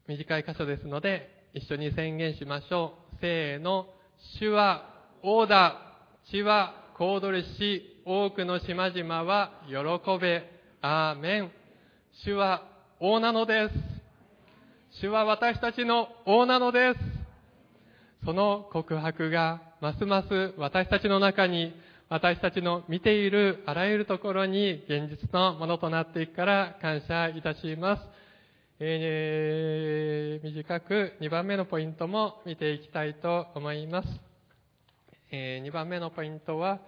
[0.08, 3.18] ー、短い箇所ですので、一緒に宣言しましょう。
[3.20, 3.88] せーの、
[4.40, 4.94] 主は
[5.24, 5.76] 王だ、
[6.32, 9.76] 地は小躍りし、多くの島々は喜
[10.22, 10.50] べ、
[10.82, 11.52] アーメン。
[12.24, 12.64] 主は
[13.02, 15.02] 王なのです。
[15.02, 17.00] 主は私たちの王なのです。
[18.24, 21.74] その告白がますます私たちの中に
[22.08, 28.04] 私たちの見ているあらゆるところに現実のものとなっていくから感謝いたします。
[28.80, 34.08] えー、短く2番目のポイントも見ていきたいと思います。
[35.30, 36.80] えー、2番目のポイントは、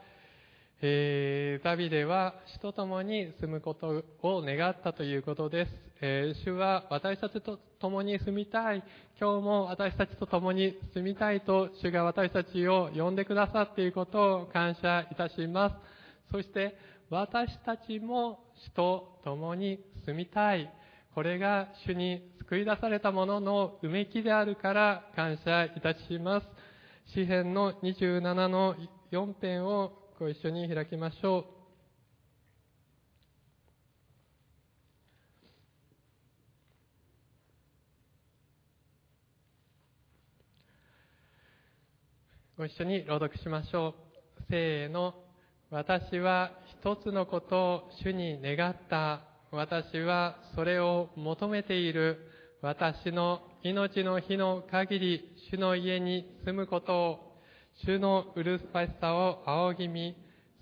[0.82, 5.72] えー、ダビデは死と共に住むことを願ったということです。
[6.00, 8.82] えー、主は私たちと共に住みたい。
[9.20, 15.76] 今日も私たちと共に住みたいと主が私たちを呼んでくださっていることを感謝いたします。
[16.32, 16.78] そして
[17.10, 18.40] 私たちも
[18.72, 20.72] 主と共に住みたい。
[21.14, 26.48] これが主に救い出されたもののうめきであるから感謝いたします。
[27.14, 28.76] 詩篇の27の
[29.12, 31.46] 4編をご一緒に開きましょう。
[42.58, 43.96] ご一緒に朗読しましょ
[44.42, 44.44] う。
[44.50, 45.14] せーの。
[45.72, 46.52] 私は
[46.82, 49.22] 一つのことを主に願った。
[49.54, 52.18] 私はそれを求めている。
[52.62, 57.29] 私の命の日の限り主の家に住むことを
[57.86, 58.64] 主の麗し
[59.00, 60.16] さを仰ぎ見、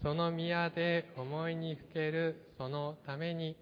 [0.04, 3.58] その宮で思いにふけるそのために、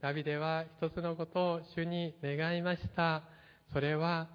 [0.00, 3.24] ダビデは一つのことを主に願いました。
[3.72, 4.28] それは、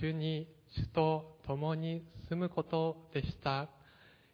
[0.00, 3.68] 主に、主と共に住むことでした。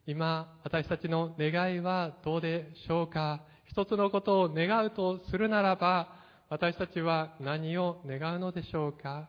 [0.06, 3.42] 今、私たちの願いはどうでしょうか？
[3.64, 6.14] 一つのことを願うとするならば、
[6.48, 9.28] 私たちは何を願うのでしょうか？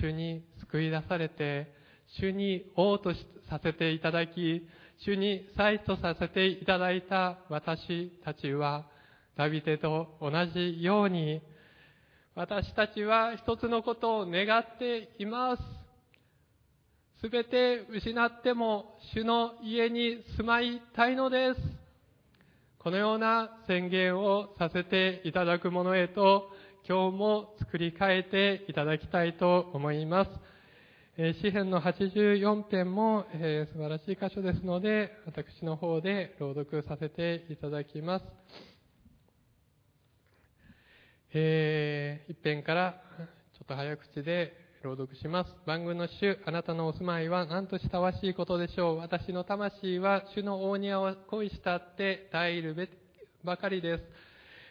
[0.00, 1.77] 主に救い出されて、
[2.16, 3.12] 主に王と
[3.48, 4.66] させていただき、
[5.04, 8.86] 主に祭とさせていただいた私たちは、
[9.36, 11.40] ダビデと同じように、
[12.34, 15.62] 私たちは一つのことを願っています。
[17.20, 21.60] すべて失っても主の家に住まいたいのです。
[22.78, 26.48] このような宣言をさせていただくものへと、
[26.88, 30.30] 今日も作り変えていただきたいと思います。
[31.20, 38.24] え詩編の84編も、えー素晴らしい箇所ですので、私の方で朗読させていただきます。
[41.34, 43.02] えー一編から
[43.52, 44.52] ちょっと早口で
[44.84, 45.50] 朗読します。
[45.66, 48.98] 万軍の主、あなたのお住まいは何と親わしいことでしょう？
[48.98, 52.88] 私の魂は主の大庭を恋したって耐えるべ
[53.42, 54.27] ばかりです。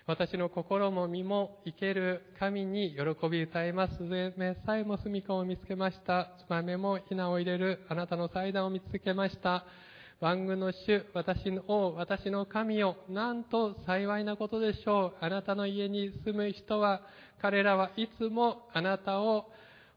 [0.08, 4.01] 私の心も身も生ける神に喜び歌います。
[4.05, 6.32] 上目さえも住処を見つけました。
[6.47, 9.66] つまめもひなを入れるあなたの祭壇を見つけました。
[10.22, 15.26] 万軍の主、私の王、私の神よ、なんと幸いなことでしょう。
[15.26, 17.01] あなたの家に住む人は、
[17.41, 19.51] 彼らはいつもあなたを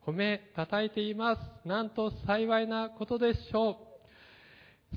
[0.05, 1.69] 褒め叩いています。
[1.69, 3.90] なんと幸いなことでしょう。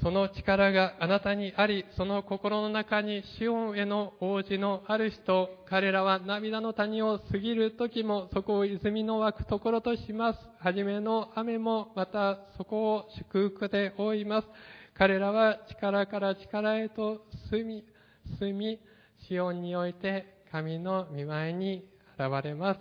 [0.01, 10.39] その力があなたにあり、その心の中にシオンへの王子のある人、彼らは涙の谷を過ぎる時もそこを泉の湧くところとします。
[10.59, 14.47] はじめの雨もまたそこを祝福で覆います。
[14.95, 17.21] 彼らは力から力へと
[17.51, 17.85] 進み、
[18.39, 18.79] 進み、
[19.27, 21.87] シオンにおいて神の見前に
[22.17, 22.79] 現れます。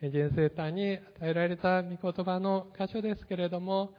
[0.00, 3.94] 人生誕に与えられた御言葉の箇所ですけれども、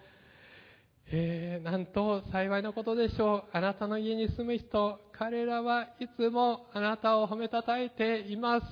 [1.12, 3.43] えー、なんと幸いなことでしょう。
[3.51, 8.66] あなたの家に住む人、彼らはいつもあなたを褒めたたえています。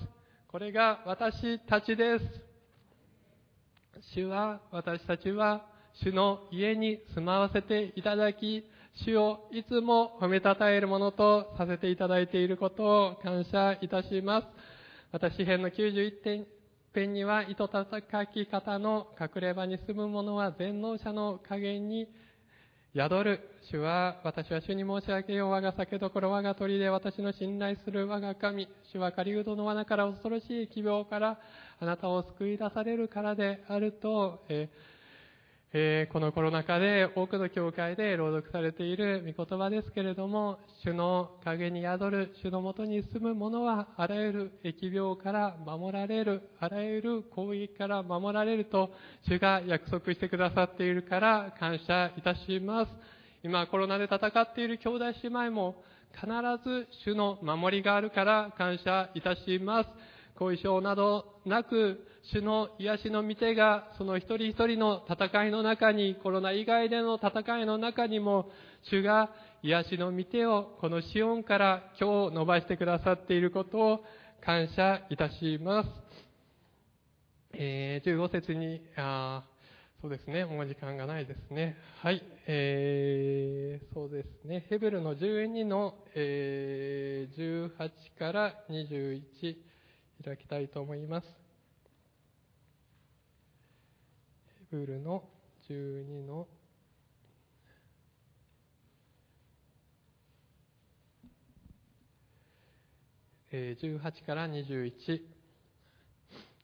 [0.48, 2.26] これが私たちです。
[4.14, 5.66] 主は、私たちは、
[6.04, 8.64] 主の家に住まわせていただき、
[9.04, 14.48] 主をいつも褒めたたえるものとさせていただいていることを感謝いたします。
[15.12, 16.46] 私編の91点
[16.94, 22.08] 編には、糸叩き方の隠れ場に住む者は全能者の加減に
[22.98, 23.40] 宿る。
[23.70, 25.52] 主は、私は主に申し上げよう。
[25.52, 28.68] 我が酒どころ、我が鳥で私の信頼する我が神。
[28.92, 31.38] 主は狩人の罠から恐ろしい奇病から
[31.80, 34.97] あなたを救い出されるからであると、えー
[35.80, 48.90] えーこのコロナ禍で多くの教会で朗読されている御言葉ですけれども、主の影に宿る、主のもとに住む者は、あらゆる疫病から守られる、あらゆる攻撃から守られると、
[49.30, 52.92] 主が約束してくださっているから感謝いたします。
[53.44, 55.76] 今コロナで戦っている兄弟姉妹も、
[56.16, 56.26] 必
[56.68, 59.90] ず主の守りがあるから感謝いたします。
[60.38, 68.50] 後遺症などなく、主の癒しの御手が、その一人一人の戦いの中に、コロナ以外での戦いの中にも、
[68.90, 69.30] 主が
[69.64, 74.04] 癒しの御手を、このシオンから今日伸ばしてくださっていることを
[74.44, 75.90] 感謝いたします。
[77.54, 79.44] えー15節に、あ
[80.02, 81.76] そうですね、もう時間がないですね。
[82.04, 89.22] はい、えーそうですね、ヘブルの12の、えー18から21、
[90.28, 91.28] 開きたいと思います。
[94.70, 95.24] ヘブルの
[95.70, 96.48] 12の
[103.54, 104.92] えー18から21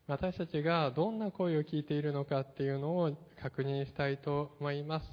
[0.07, 5.05] 私たちがどんな声を聞いているのかっていうのを確認したいと思います。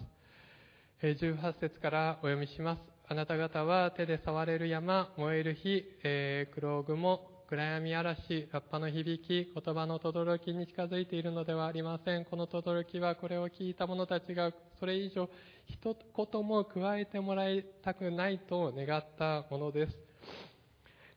[1.03, 2.82] えー18節からお読みします。
[3.07, 7.30] あなた方は手で触れる山燃える火、えー黒雲。
[7.51, 15.28] 暗闇嵐ラッパの響き言葉の轟きに近づいているのではありませんこの轟きはこれを聞いた者たちがそれ以上
[15.66, 19.98] 一言も加えてもらいたくないと願ったものです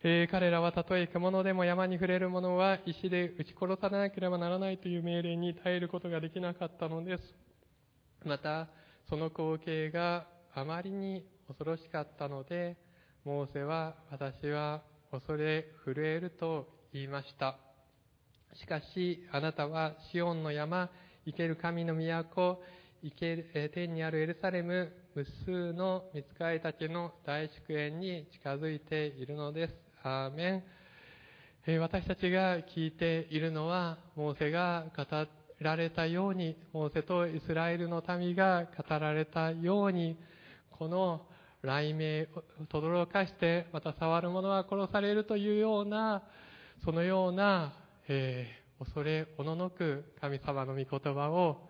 [0.02, 7.24] えー彼らはたとえ獣でも山に触れる者は石で撃ち殺されなければならないという命令に耐えることができなかったのです。
[8.26, 8.68] また、
[9.08, 12.76] その光景があまりに恐ろしかったので、
[13.24, 14.82] モーセは私は
[15.14, 17.56] 恐れ震えると言いました。
[18.56, 20.90] しかし、あなたはシオンの山、
[21.28, 22.60] 生ける神の都、
[23.04, 29.76] 生ける天にあるエルサレム、無数の見つかいたちの大祝宴に近づいているのです。
[30.02, 30.64] アーメ
[31.68, 31.80] ン。
[31.80, 35.06] 私たちが聞いているのは、モーセが語
[35.60, 40.18] られたように、モーセとイスラエルの民が語られたように、
[40.72, 41.28] この
[41.64, 46.24] 雷鳴を轟かして、また触る者は殺されるというような、
[46.84, 47.74] そのような、
[48.10, 51.70] えー、恐れおののく神様の御言葉を、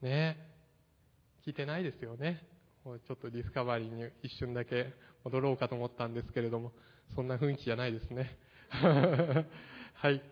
[0.00, 0.36] ね、
[1.44, 2.40] 聞いてないですよね。
[2.84, 4.92] もうちょっとディスカバリーに一瞬だけ
[5.24, 6.70] 戻ろうかと思ったんですけれども、
[7.16, 8.38] そんな雰囲気じゃないですね。
[9.94, 10.22] はい。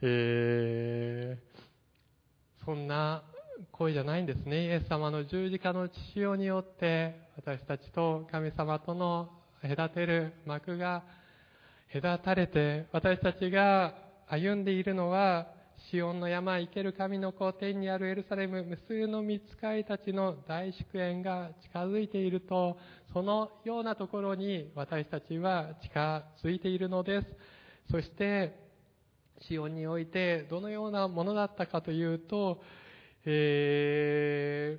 [0.00, 3.24] えー、そんな
[3.72, 4.66] 声じゃないんですね。
[4.66, 9.30] イエス様の十字架の血潮によって、私たちと神様との
[9.62, 11.02] 隔てる幕が
[11.92, 13.94] 隔たれて、私たちが
[14.28, 15.48] 歩んでいるのは、
[15.90, 22.78] シオンの山、生ける神の子、天にあるエルサレム、無数の見つかいたちの大祝宴が近づいていると、
[23.12, 27.26] そのようなところに私たちは近づいているのです。
[27.90, 28.54] そして、
[29.40, 32.60] シオンにおいてどのようなものだったかというと、
[33.30, 34.78] え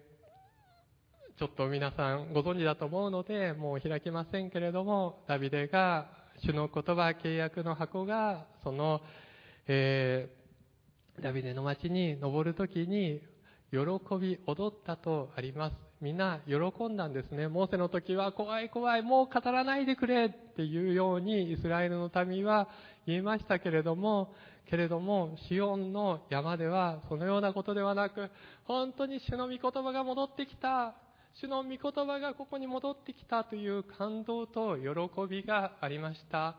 [1.36, 9.02] ー、ちょっと皆さんご存知だと思うので、もう開きませんけれども、ダビデが、主の言葉、契約の箱が、その、
[9.68, 13.22] えー、ダビデの町に登るときに、
[13.72, 13.78] 喜
[14.20, 15.76] び踊ったとあります。
[16.02, 17.47] みんな喜んだんですね。
[17.47, 22.68] モーセの時は怖い怖い、もう語らないでくれっていうようにイスラエルの民は
[23.06, 24.34] 言いましたけれども、
[24.70, 28.30] けれども、シオンの山ではそのようなことではなく、
[28.65, 30.93] 本当に主の御言葉が戻ってきた。
[31.36, 34.86] 主の御言葉がここに戻ってきたという感動と喜
[35.30, 36.55] びがありました。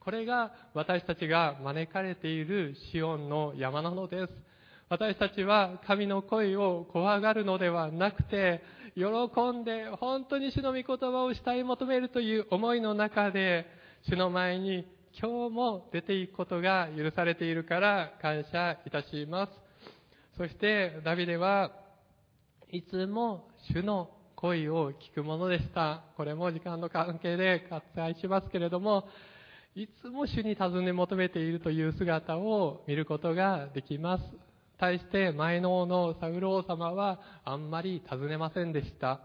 [0.00, 4.32] これが私たちが招かれているシオンの山なのです。
[4.88, 8.62] 私たちは神の声を怖がるのではなくて、
[8.94, 9.04] 喜
[9.52, 13.66] んで本当に主の御言葉を慕い求めるという思いの中で、
[14.08, 14.86] 主の前に
[15.18, 19.52] 今日も出ていくことが許されているから感謝いたします。
[20.36, 21.72] そしてダビデは
[22.70, 26.04] いつも主の声を聞くものでした。
[26.16, 29.04] これも時間の関係で割愛しますけれども、
[29.74, 34.24] いつも主に尋ね求めているという姿を見ることができます。
[34.78, 39.20] 対して前の王のサウル王様はあんまり尋ねませんでした。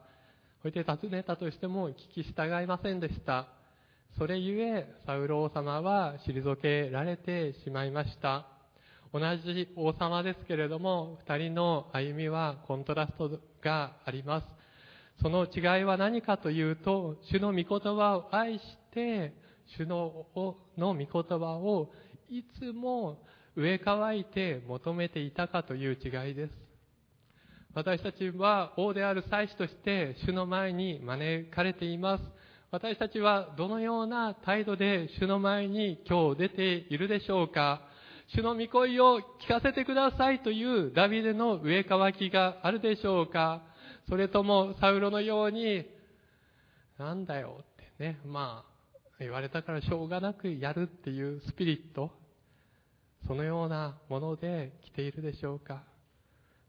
[0.64, 3.48] そして尋ねたとしても聞き従いませんでした。
[4.18, 8.48] それゆえ、サウル王様は退けられてしまいました。
[9.12, 13.30] 同じ王様ですけれども、二人の歩みはコントラスト
[13.62, 14.48] があります。
[15.22, 18.62] その違いは何かというと、主の御言葉を愛し
[18.94, 19.34] て、
[19.78, 20.26] 主の
[20.78, 21.92] の御言葉を
[22.30, 23.18] いつも
[23.58, 26.54] 植え替えて求めていたかという違いです。
[27.74, 32.24] 私たちは王である祭司として主の前に招かれています。
[32.72, 37.82] 私たちはどのような態度で主の前に今日出ているでしょうか？
[38.36, 43.62] 主の御声を聞かせてくださいというダビデの上かきがあるでしょうか？
[44.10, 45.86] それともサウロのように、
[46.98, 47.66] なんだよっ
[47.98, 52.12] てね、まあ、言われたからしょうがなくやるっていうスピリット、
[53.28, 55.84] そのようなもので来ているでしょうか？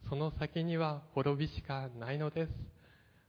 [0.08, 2.75] その先には滅びしかないのです。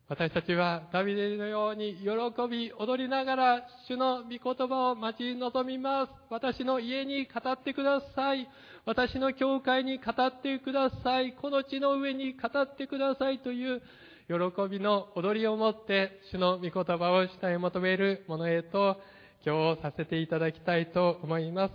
[0.10, 2.08] 私たちはダビデのように喜
[2.50, 6.12] び踊りながら主の御言葉を待ち望みます。
[6.30, 8.48] 私の家に語ってください。
[8.86, 11.34] 私の教会に語ってください。
[11.34, 13.82] この地の上に語ってくださいという
[14.30, 14.36] 喜
[14.72, 19.02] びの踊りを持って主の御言葉を主い求めるものへと
[19.46, 21.74] 今日させていただきたいと思います。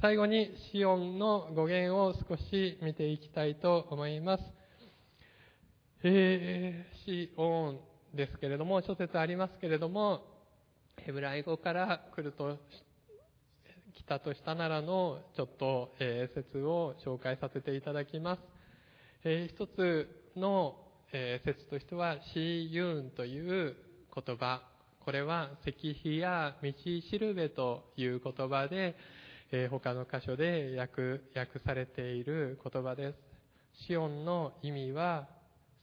[0.00, 4.57] 最後にシオンの語源を少し見ていきたいと思います。
[6.04, 7.80] えー、シオン
[8.14, 10.22] ですけれども、諸説ありますけれども、
[10.98, 12.56] ヘブライ語から来ると、
[13.96, 18.42] 来たとしたならの、ちょっと、えー、説を紹介させていただきます。
[19.24, 20.76] えー、一つの、
[21.12, 23.74] えー、説としては、シーユーンという
[24.14, 24.62] 言葉。
[25.00, 28.94] これは、石碑や道しるべという言葉で、
[29.50, 33.18] えー、他の箇所で訳、訳されている言葉です。
[33.86, 35.36] シオンの意味は、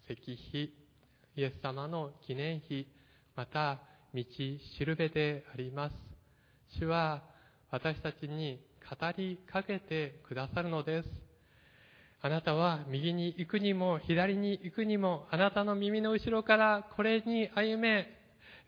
[0.07, 0.71] 石碑、
[1.35, 2.87] イエス様の記念碑、
[3.35, 3.79] また
[4.13, 5.95] 道しるべであります。
[6.79, 7.23] 主は
[7.71, 11.09] 私たちに語りかけてくださるのです。
[12.21, 18.07] あなたは右に行くにも左に行くにもあなたの耳の後ろからこれに歩め、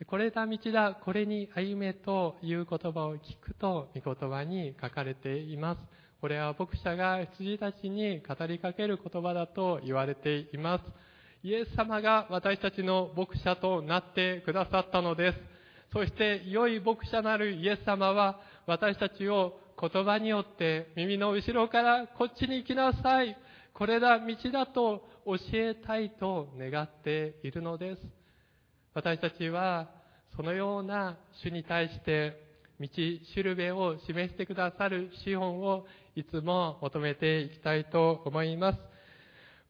[0.07, 5.79] これだ道だ、これに歩めという言葉を聞くと御言葉に書かれています。
[6.19, 11.06] これは牧者が羊たちに語りかける言葉だと言われています。
[11.43, 15.37] イエス様が私たちの牧者となってくださったのです。
[15.93, 23.37] そして良い牧者なるイエス様は私たちを言葉によって耳の後ろからこっちに行きなさい。
[23.73, 28.01] これだ道だと教えたいと願っているのです。
[28.95, 29.87] 私たちは
[30.35, 32.41] そのような主に対して
[32.79, 35.85] 道しるべを示してくださる資本を
[36.15, 38.79] いつも求めていきたいと思います。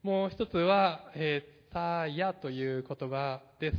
[0.03, 3.78] もう一つは、えー、サーヤという言葉です。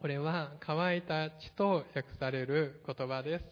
[0.00, 3.44] これは乾いた地と訳される言葉です。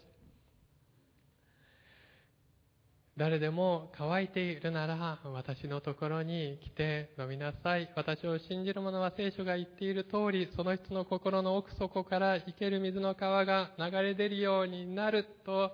[3.16, 7.90] 誰でも乾いているなら私のところに来て飲みなさい。
[7.94, 15.70] 私を信じる者は聖書が言っている通り、その人の心の奥底から生ける水の川が流れ出るようになると、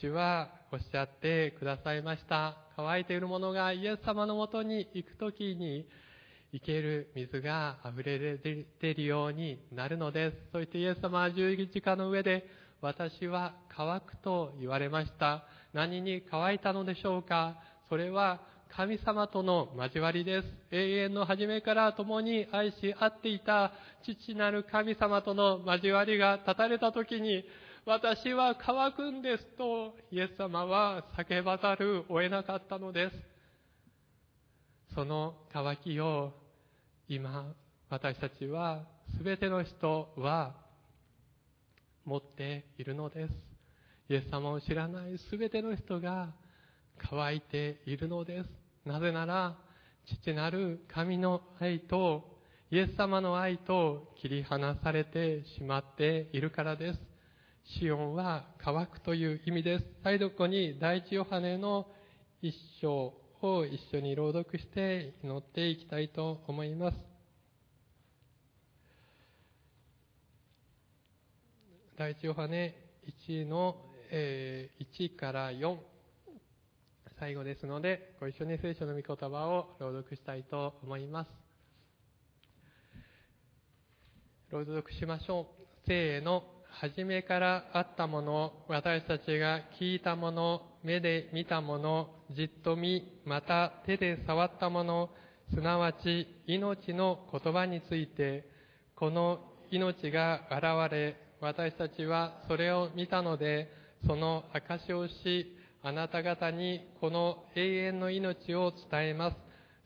[0.00, 2.56] 主はおっしゃってくださいました。
[2.76, 5.86] 乾いている者がイエス様のもとに行くときに、
[6.54, 10.36] 生ける水が溢れ出るようになるのです。
[10.52, 12.46] そしてイエス様は十字架の上で、
[12.80, 15.42] 私は乾くと言われました。
[15.72, 17.56] 何に乾いたのでしょうか？
[17.88, 20.48] それは神様との交わりです。
[20.70, 23.72] 永遠の初めから共に愛し合っていた
[24.04, 27.44] 父なる神様との交わりが断たれた時に、
[27.84, 33.16] 私は乾くんですとイエス様は叫ばざるを得なかったのです。
[34.94, 36.32] その乾きを
[37.08, 37.52] 今
[37.90, 38.82] 私たちは
[39.22, 40.54] 全ての人は
[42.06, 43.34] 持っているのです。
[44.08, 46.32] イエス様を知らない全ての人が
[47.10, 48.48] 乾いているのです。
[48.88, 49.56] なぜなら、
[50.06, 52.24] 父なる神の愛と
[52.70, 57.00] イエス様の愛と切り離されてしまっているからです。
[57.78, 59.84] シオンは乾くという意味です。
[60.02, 61.86] 再度ここに第一ヨハネの
[62.40, 63.12] 一章
[63.44, 66.96] を一緒に朗読して祈っていきたいと思います。
[71.96, 72.74] 第一ヨハネ
[73.28, 73.76] 1の
[74.16, 75.76] えー、1から4、
[77.18, 81.30] 最後ですので、ご一緒に聖書の御言葉を朗読したいと思います。
[84.52, 85.64] 朗読しましょう。
[85.88, 95.10] 聖の初めからあったもの、私たちが聞いたもの、目で見たもの、じっと見、また手で触ったもの、
[95.52, 98.44] すなわち命の言葉について、
[98.96, 103.68] この命が現れ、私たちはそれを見たので、
[104.06, 109.36] その証しをし、あなた方にこの永遠の命を伝えます。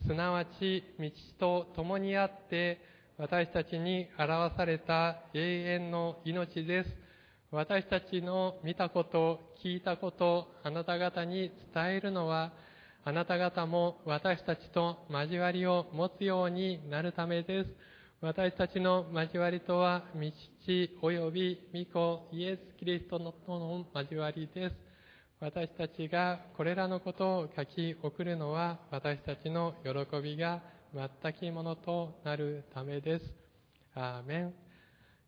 [0.06, 2.80] すなわち、道と共にあって、
[3.18, 7.07] 私たちに表された永遠の命です。
[7.50, 12.52] 私たちの見たこと、聞いたこと、あなた方に伝えるのは、
[13.04, 17.70] あなた方も私たちと交わりを持つようになるためです。
[18.20, 24.76] 私たちの交わりとは、道及び御子イエス・キリストのとの交わりです。
[25.40, 30.60] 私たちがこれらのことを書き送るのは、私たちの喜びが
[30.92, 33.24] 全きものとなるためです。
[33.94, 34.54] アーメン。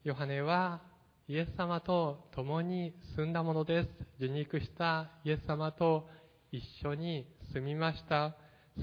[0.05, 0.90] ヨハネは
[1.31, 3.89] イエス様と共に住んだものです。
[4.19, 6.09] 受肉したイエス様と
[6.51, 8.35] 一緒に住みました。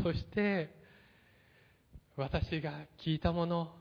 [0.02, 0.70] そして、
[2.16, 2.72] 私が
[3.06, 3.74] 聞いたもの、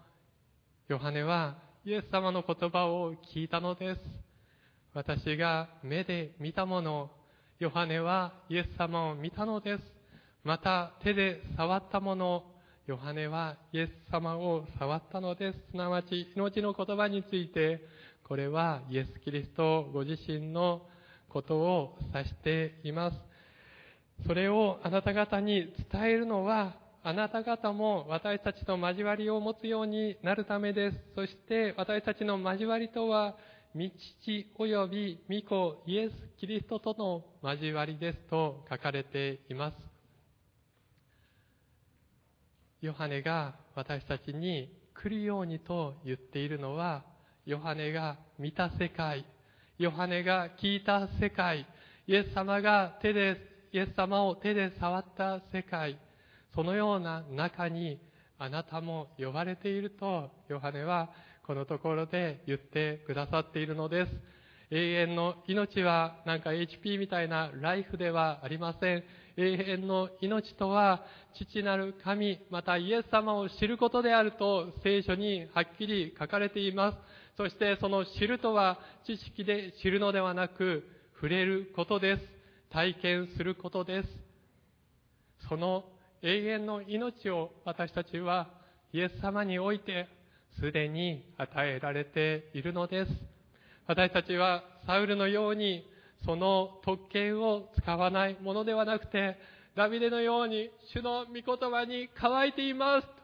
[0.88, 4.00] ヨハネはイエス様の言葉を聞いたのです。
[4.94, 7.12] 私が目で見たもの、
[7.60, 9.82] ヨハネはイエス様を見たのです。
[10.42, 12.42] また手で触ったもの、
[12.88, 15.58] ヨハネはイエス様を触ったのです。
[15.70, 17.80] すなわち命の言葉について、
[18.26, 20.82] これはイエス・キリストご自身の
[21.28, 23.16] ことを指しています。
[24.26, 26.74] それをあなた方に伝えるのは
[27.04, 30.96] あなた方も私たちと交わりを持つようになるためです。
[31.14, 33.36] そして私たちの交わりとは、
[33.76, 33.82] 道
[34.58, 39.76] 及び御子イエス・キリストとの交わりですと書かれています。
[42.80, 44.68] ヨハネが私たちに
[45.00, 47.04] 来るようにと言っているのは、
[47.46, 49.24] ヨハネが見た世界、
[49.78, 51.64] ヨハネが聞いた世界、
[52.08, 53.36] イエス様が手で、
[53.70, 55.96] イエス様を手で触った世界、
[56.56, 58.00] そのような中に
[58.36, 61.10] あなたも呼ばれていると、ヨハネは
[61.46, 64.12] このところで言ってくださっているのです。
[64.72, 69.04] 永遠の命はなんか HP みたいなライフではありません。
[69.36, 76.98] 永遠の命とは父なる神、またイエス様を知ることであると聖書にはっきり書かれています。
[77.36, 80.84] そしてその知るとは知識で知るのではなく
[81.16, 82.22] 触れることです。
[82.70, 84.08] 体験することです。
[85.48, 85.84] その
[86.22, 88.48] 永遠の命を私たちは
[88.92, 90.08] イエス様において
[90.58, 93.12] すでに与えられているのです。
[93.86, 95.86] 私たちはサウルのように
[96.24, 99.36] その特権を使わないものではなくて、
[99.76, 103.15] ダビデのように主の御言葉に乾いています。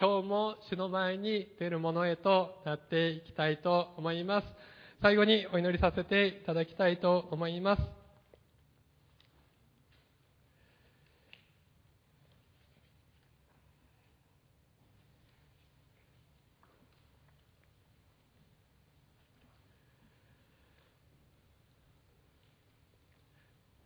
[0.00, 4.46] 今日も主の前に出るものへとなっていきたいと思います。
[5.00, 7.82] 最後にお祈りさせていただきたいと思います。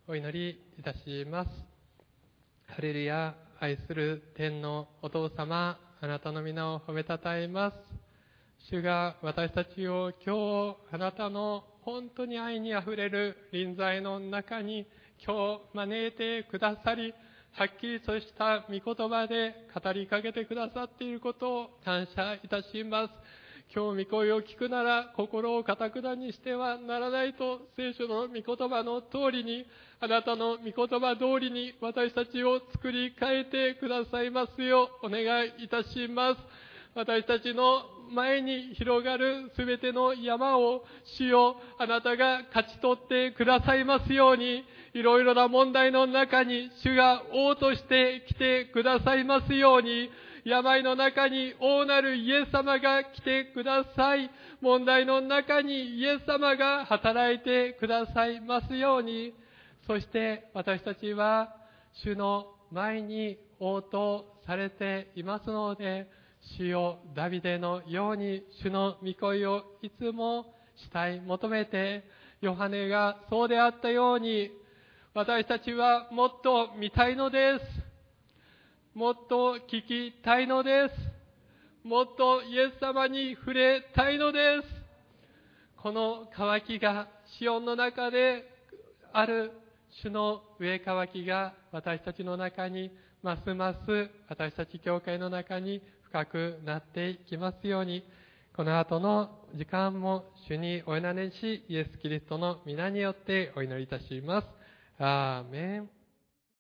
[0.07, 1.51] お祈りいたします。
[2.67, 7.75] ハレルヤ、愛する天のお父様、あなたの皆を褒めたたえます。
[8.71, 14.87] 主が私たちを今日、あなたの本当に愛にあふれる臨在の中に
[15.27, 17.13] 今日招いてくださり、
[17.51, 23.13] はっきりとした御言葉で語りかけてくださっていることを感謝いたします。
[23.75, 29.67] 今日御声を聞くなら心をかたくなにしてはならないと聖書の御言葉の通りに
[30.01, 36.41] あなたの御言葉通りに私たちを作り変えてくださいますようお願いいたします。
[36.95, 40.83] 私たちの前に広がるすべての山を
[41.19, 44.65] 主よあなたが勝ち取ってくださいますように
[44.95, 50.09] いろいろな問題の中に主が王として来てくださいますように
[50.49, 54.31] 病の中に王なるイエス様が来てください。
[54.63, 59.35] 問題の中にイエス様が働いてくださいますように。
[59.87, 61.55] そして私たちは
[62.03, 66.09] 主の前に応答されていますので、
[66.57, 72.05] 主よダビデのように主の御声をいつもしたい求めて、
[72.41, 74.51] ヨハネがそうであったように、
[75.13, 77.88] 私たちはもっと見たいのです。
[78.99, 81.87] もっと聞きたいのです。
[81.87, 85.81] もっとイエス様に触れたいのです。
[85.81, 87.07] この渇きが、
[87.39, 88.43] シオンの中で
[89.13, 89.53] ある
[90.03, 92.91] 主の上渇きが私たちの中に
[93.23, 98.03] ますます私たち教会の中に深くなっていきますように、
[98.57, 104.49] この後の時間も主にお委ねし、イエス・キリストの皆によってお祈りいたします。
[104.99, 105.98] アーメン。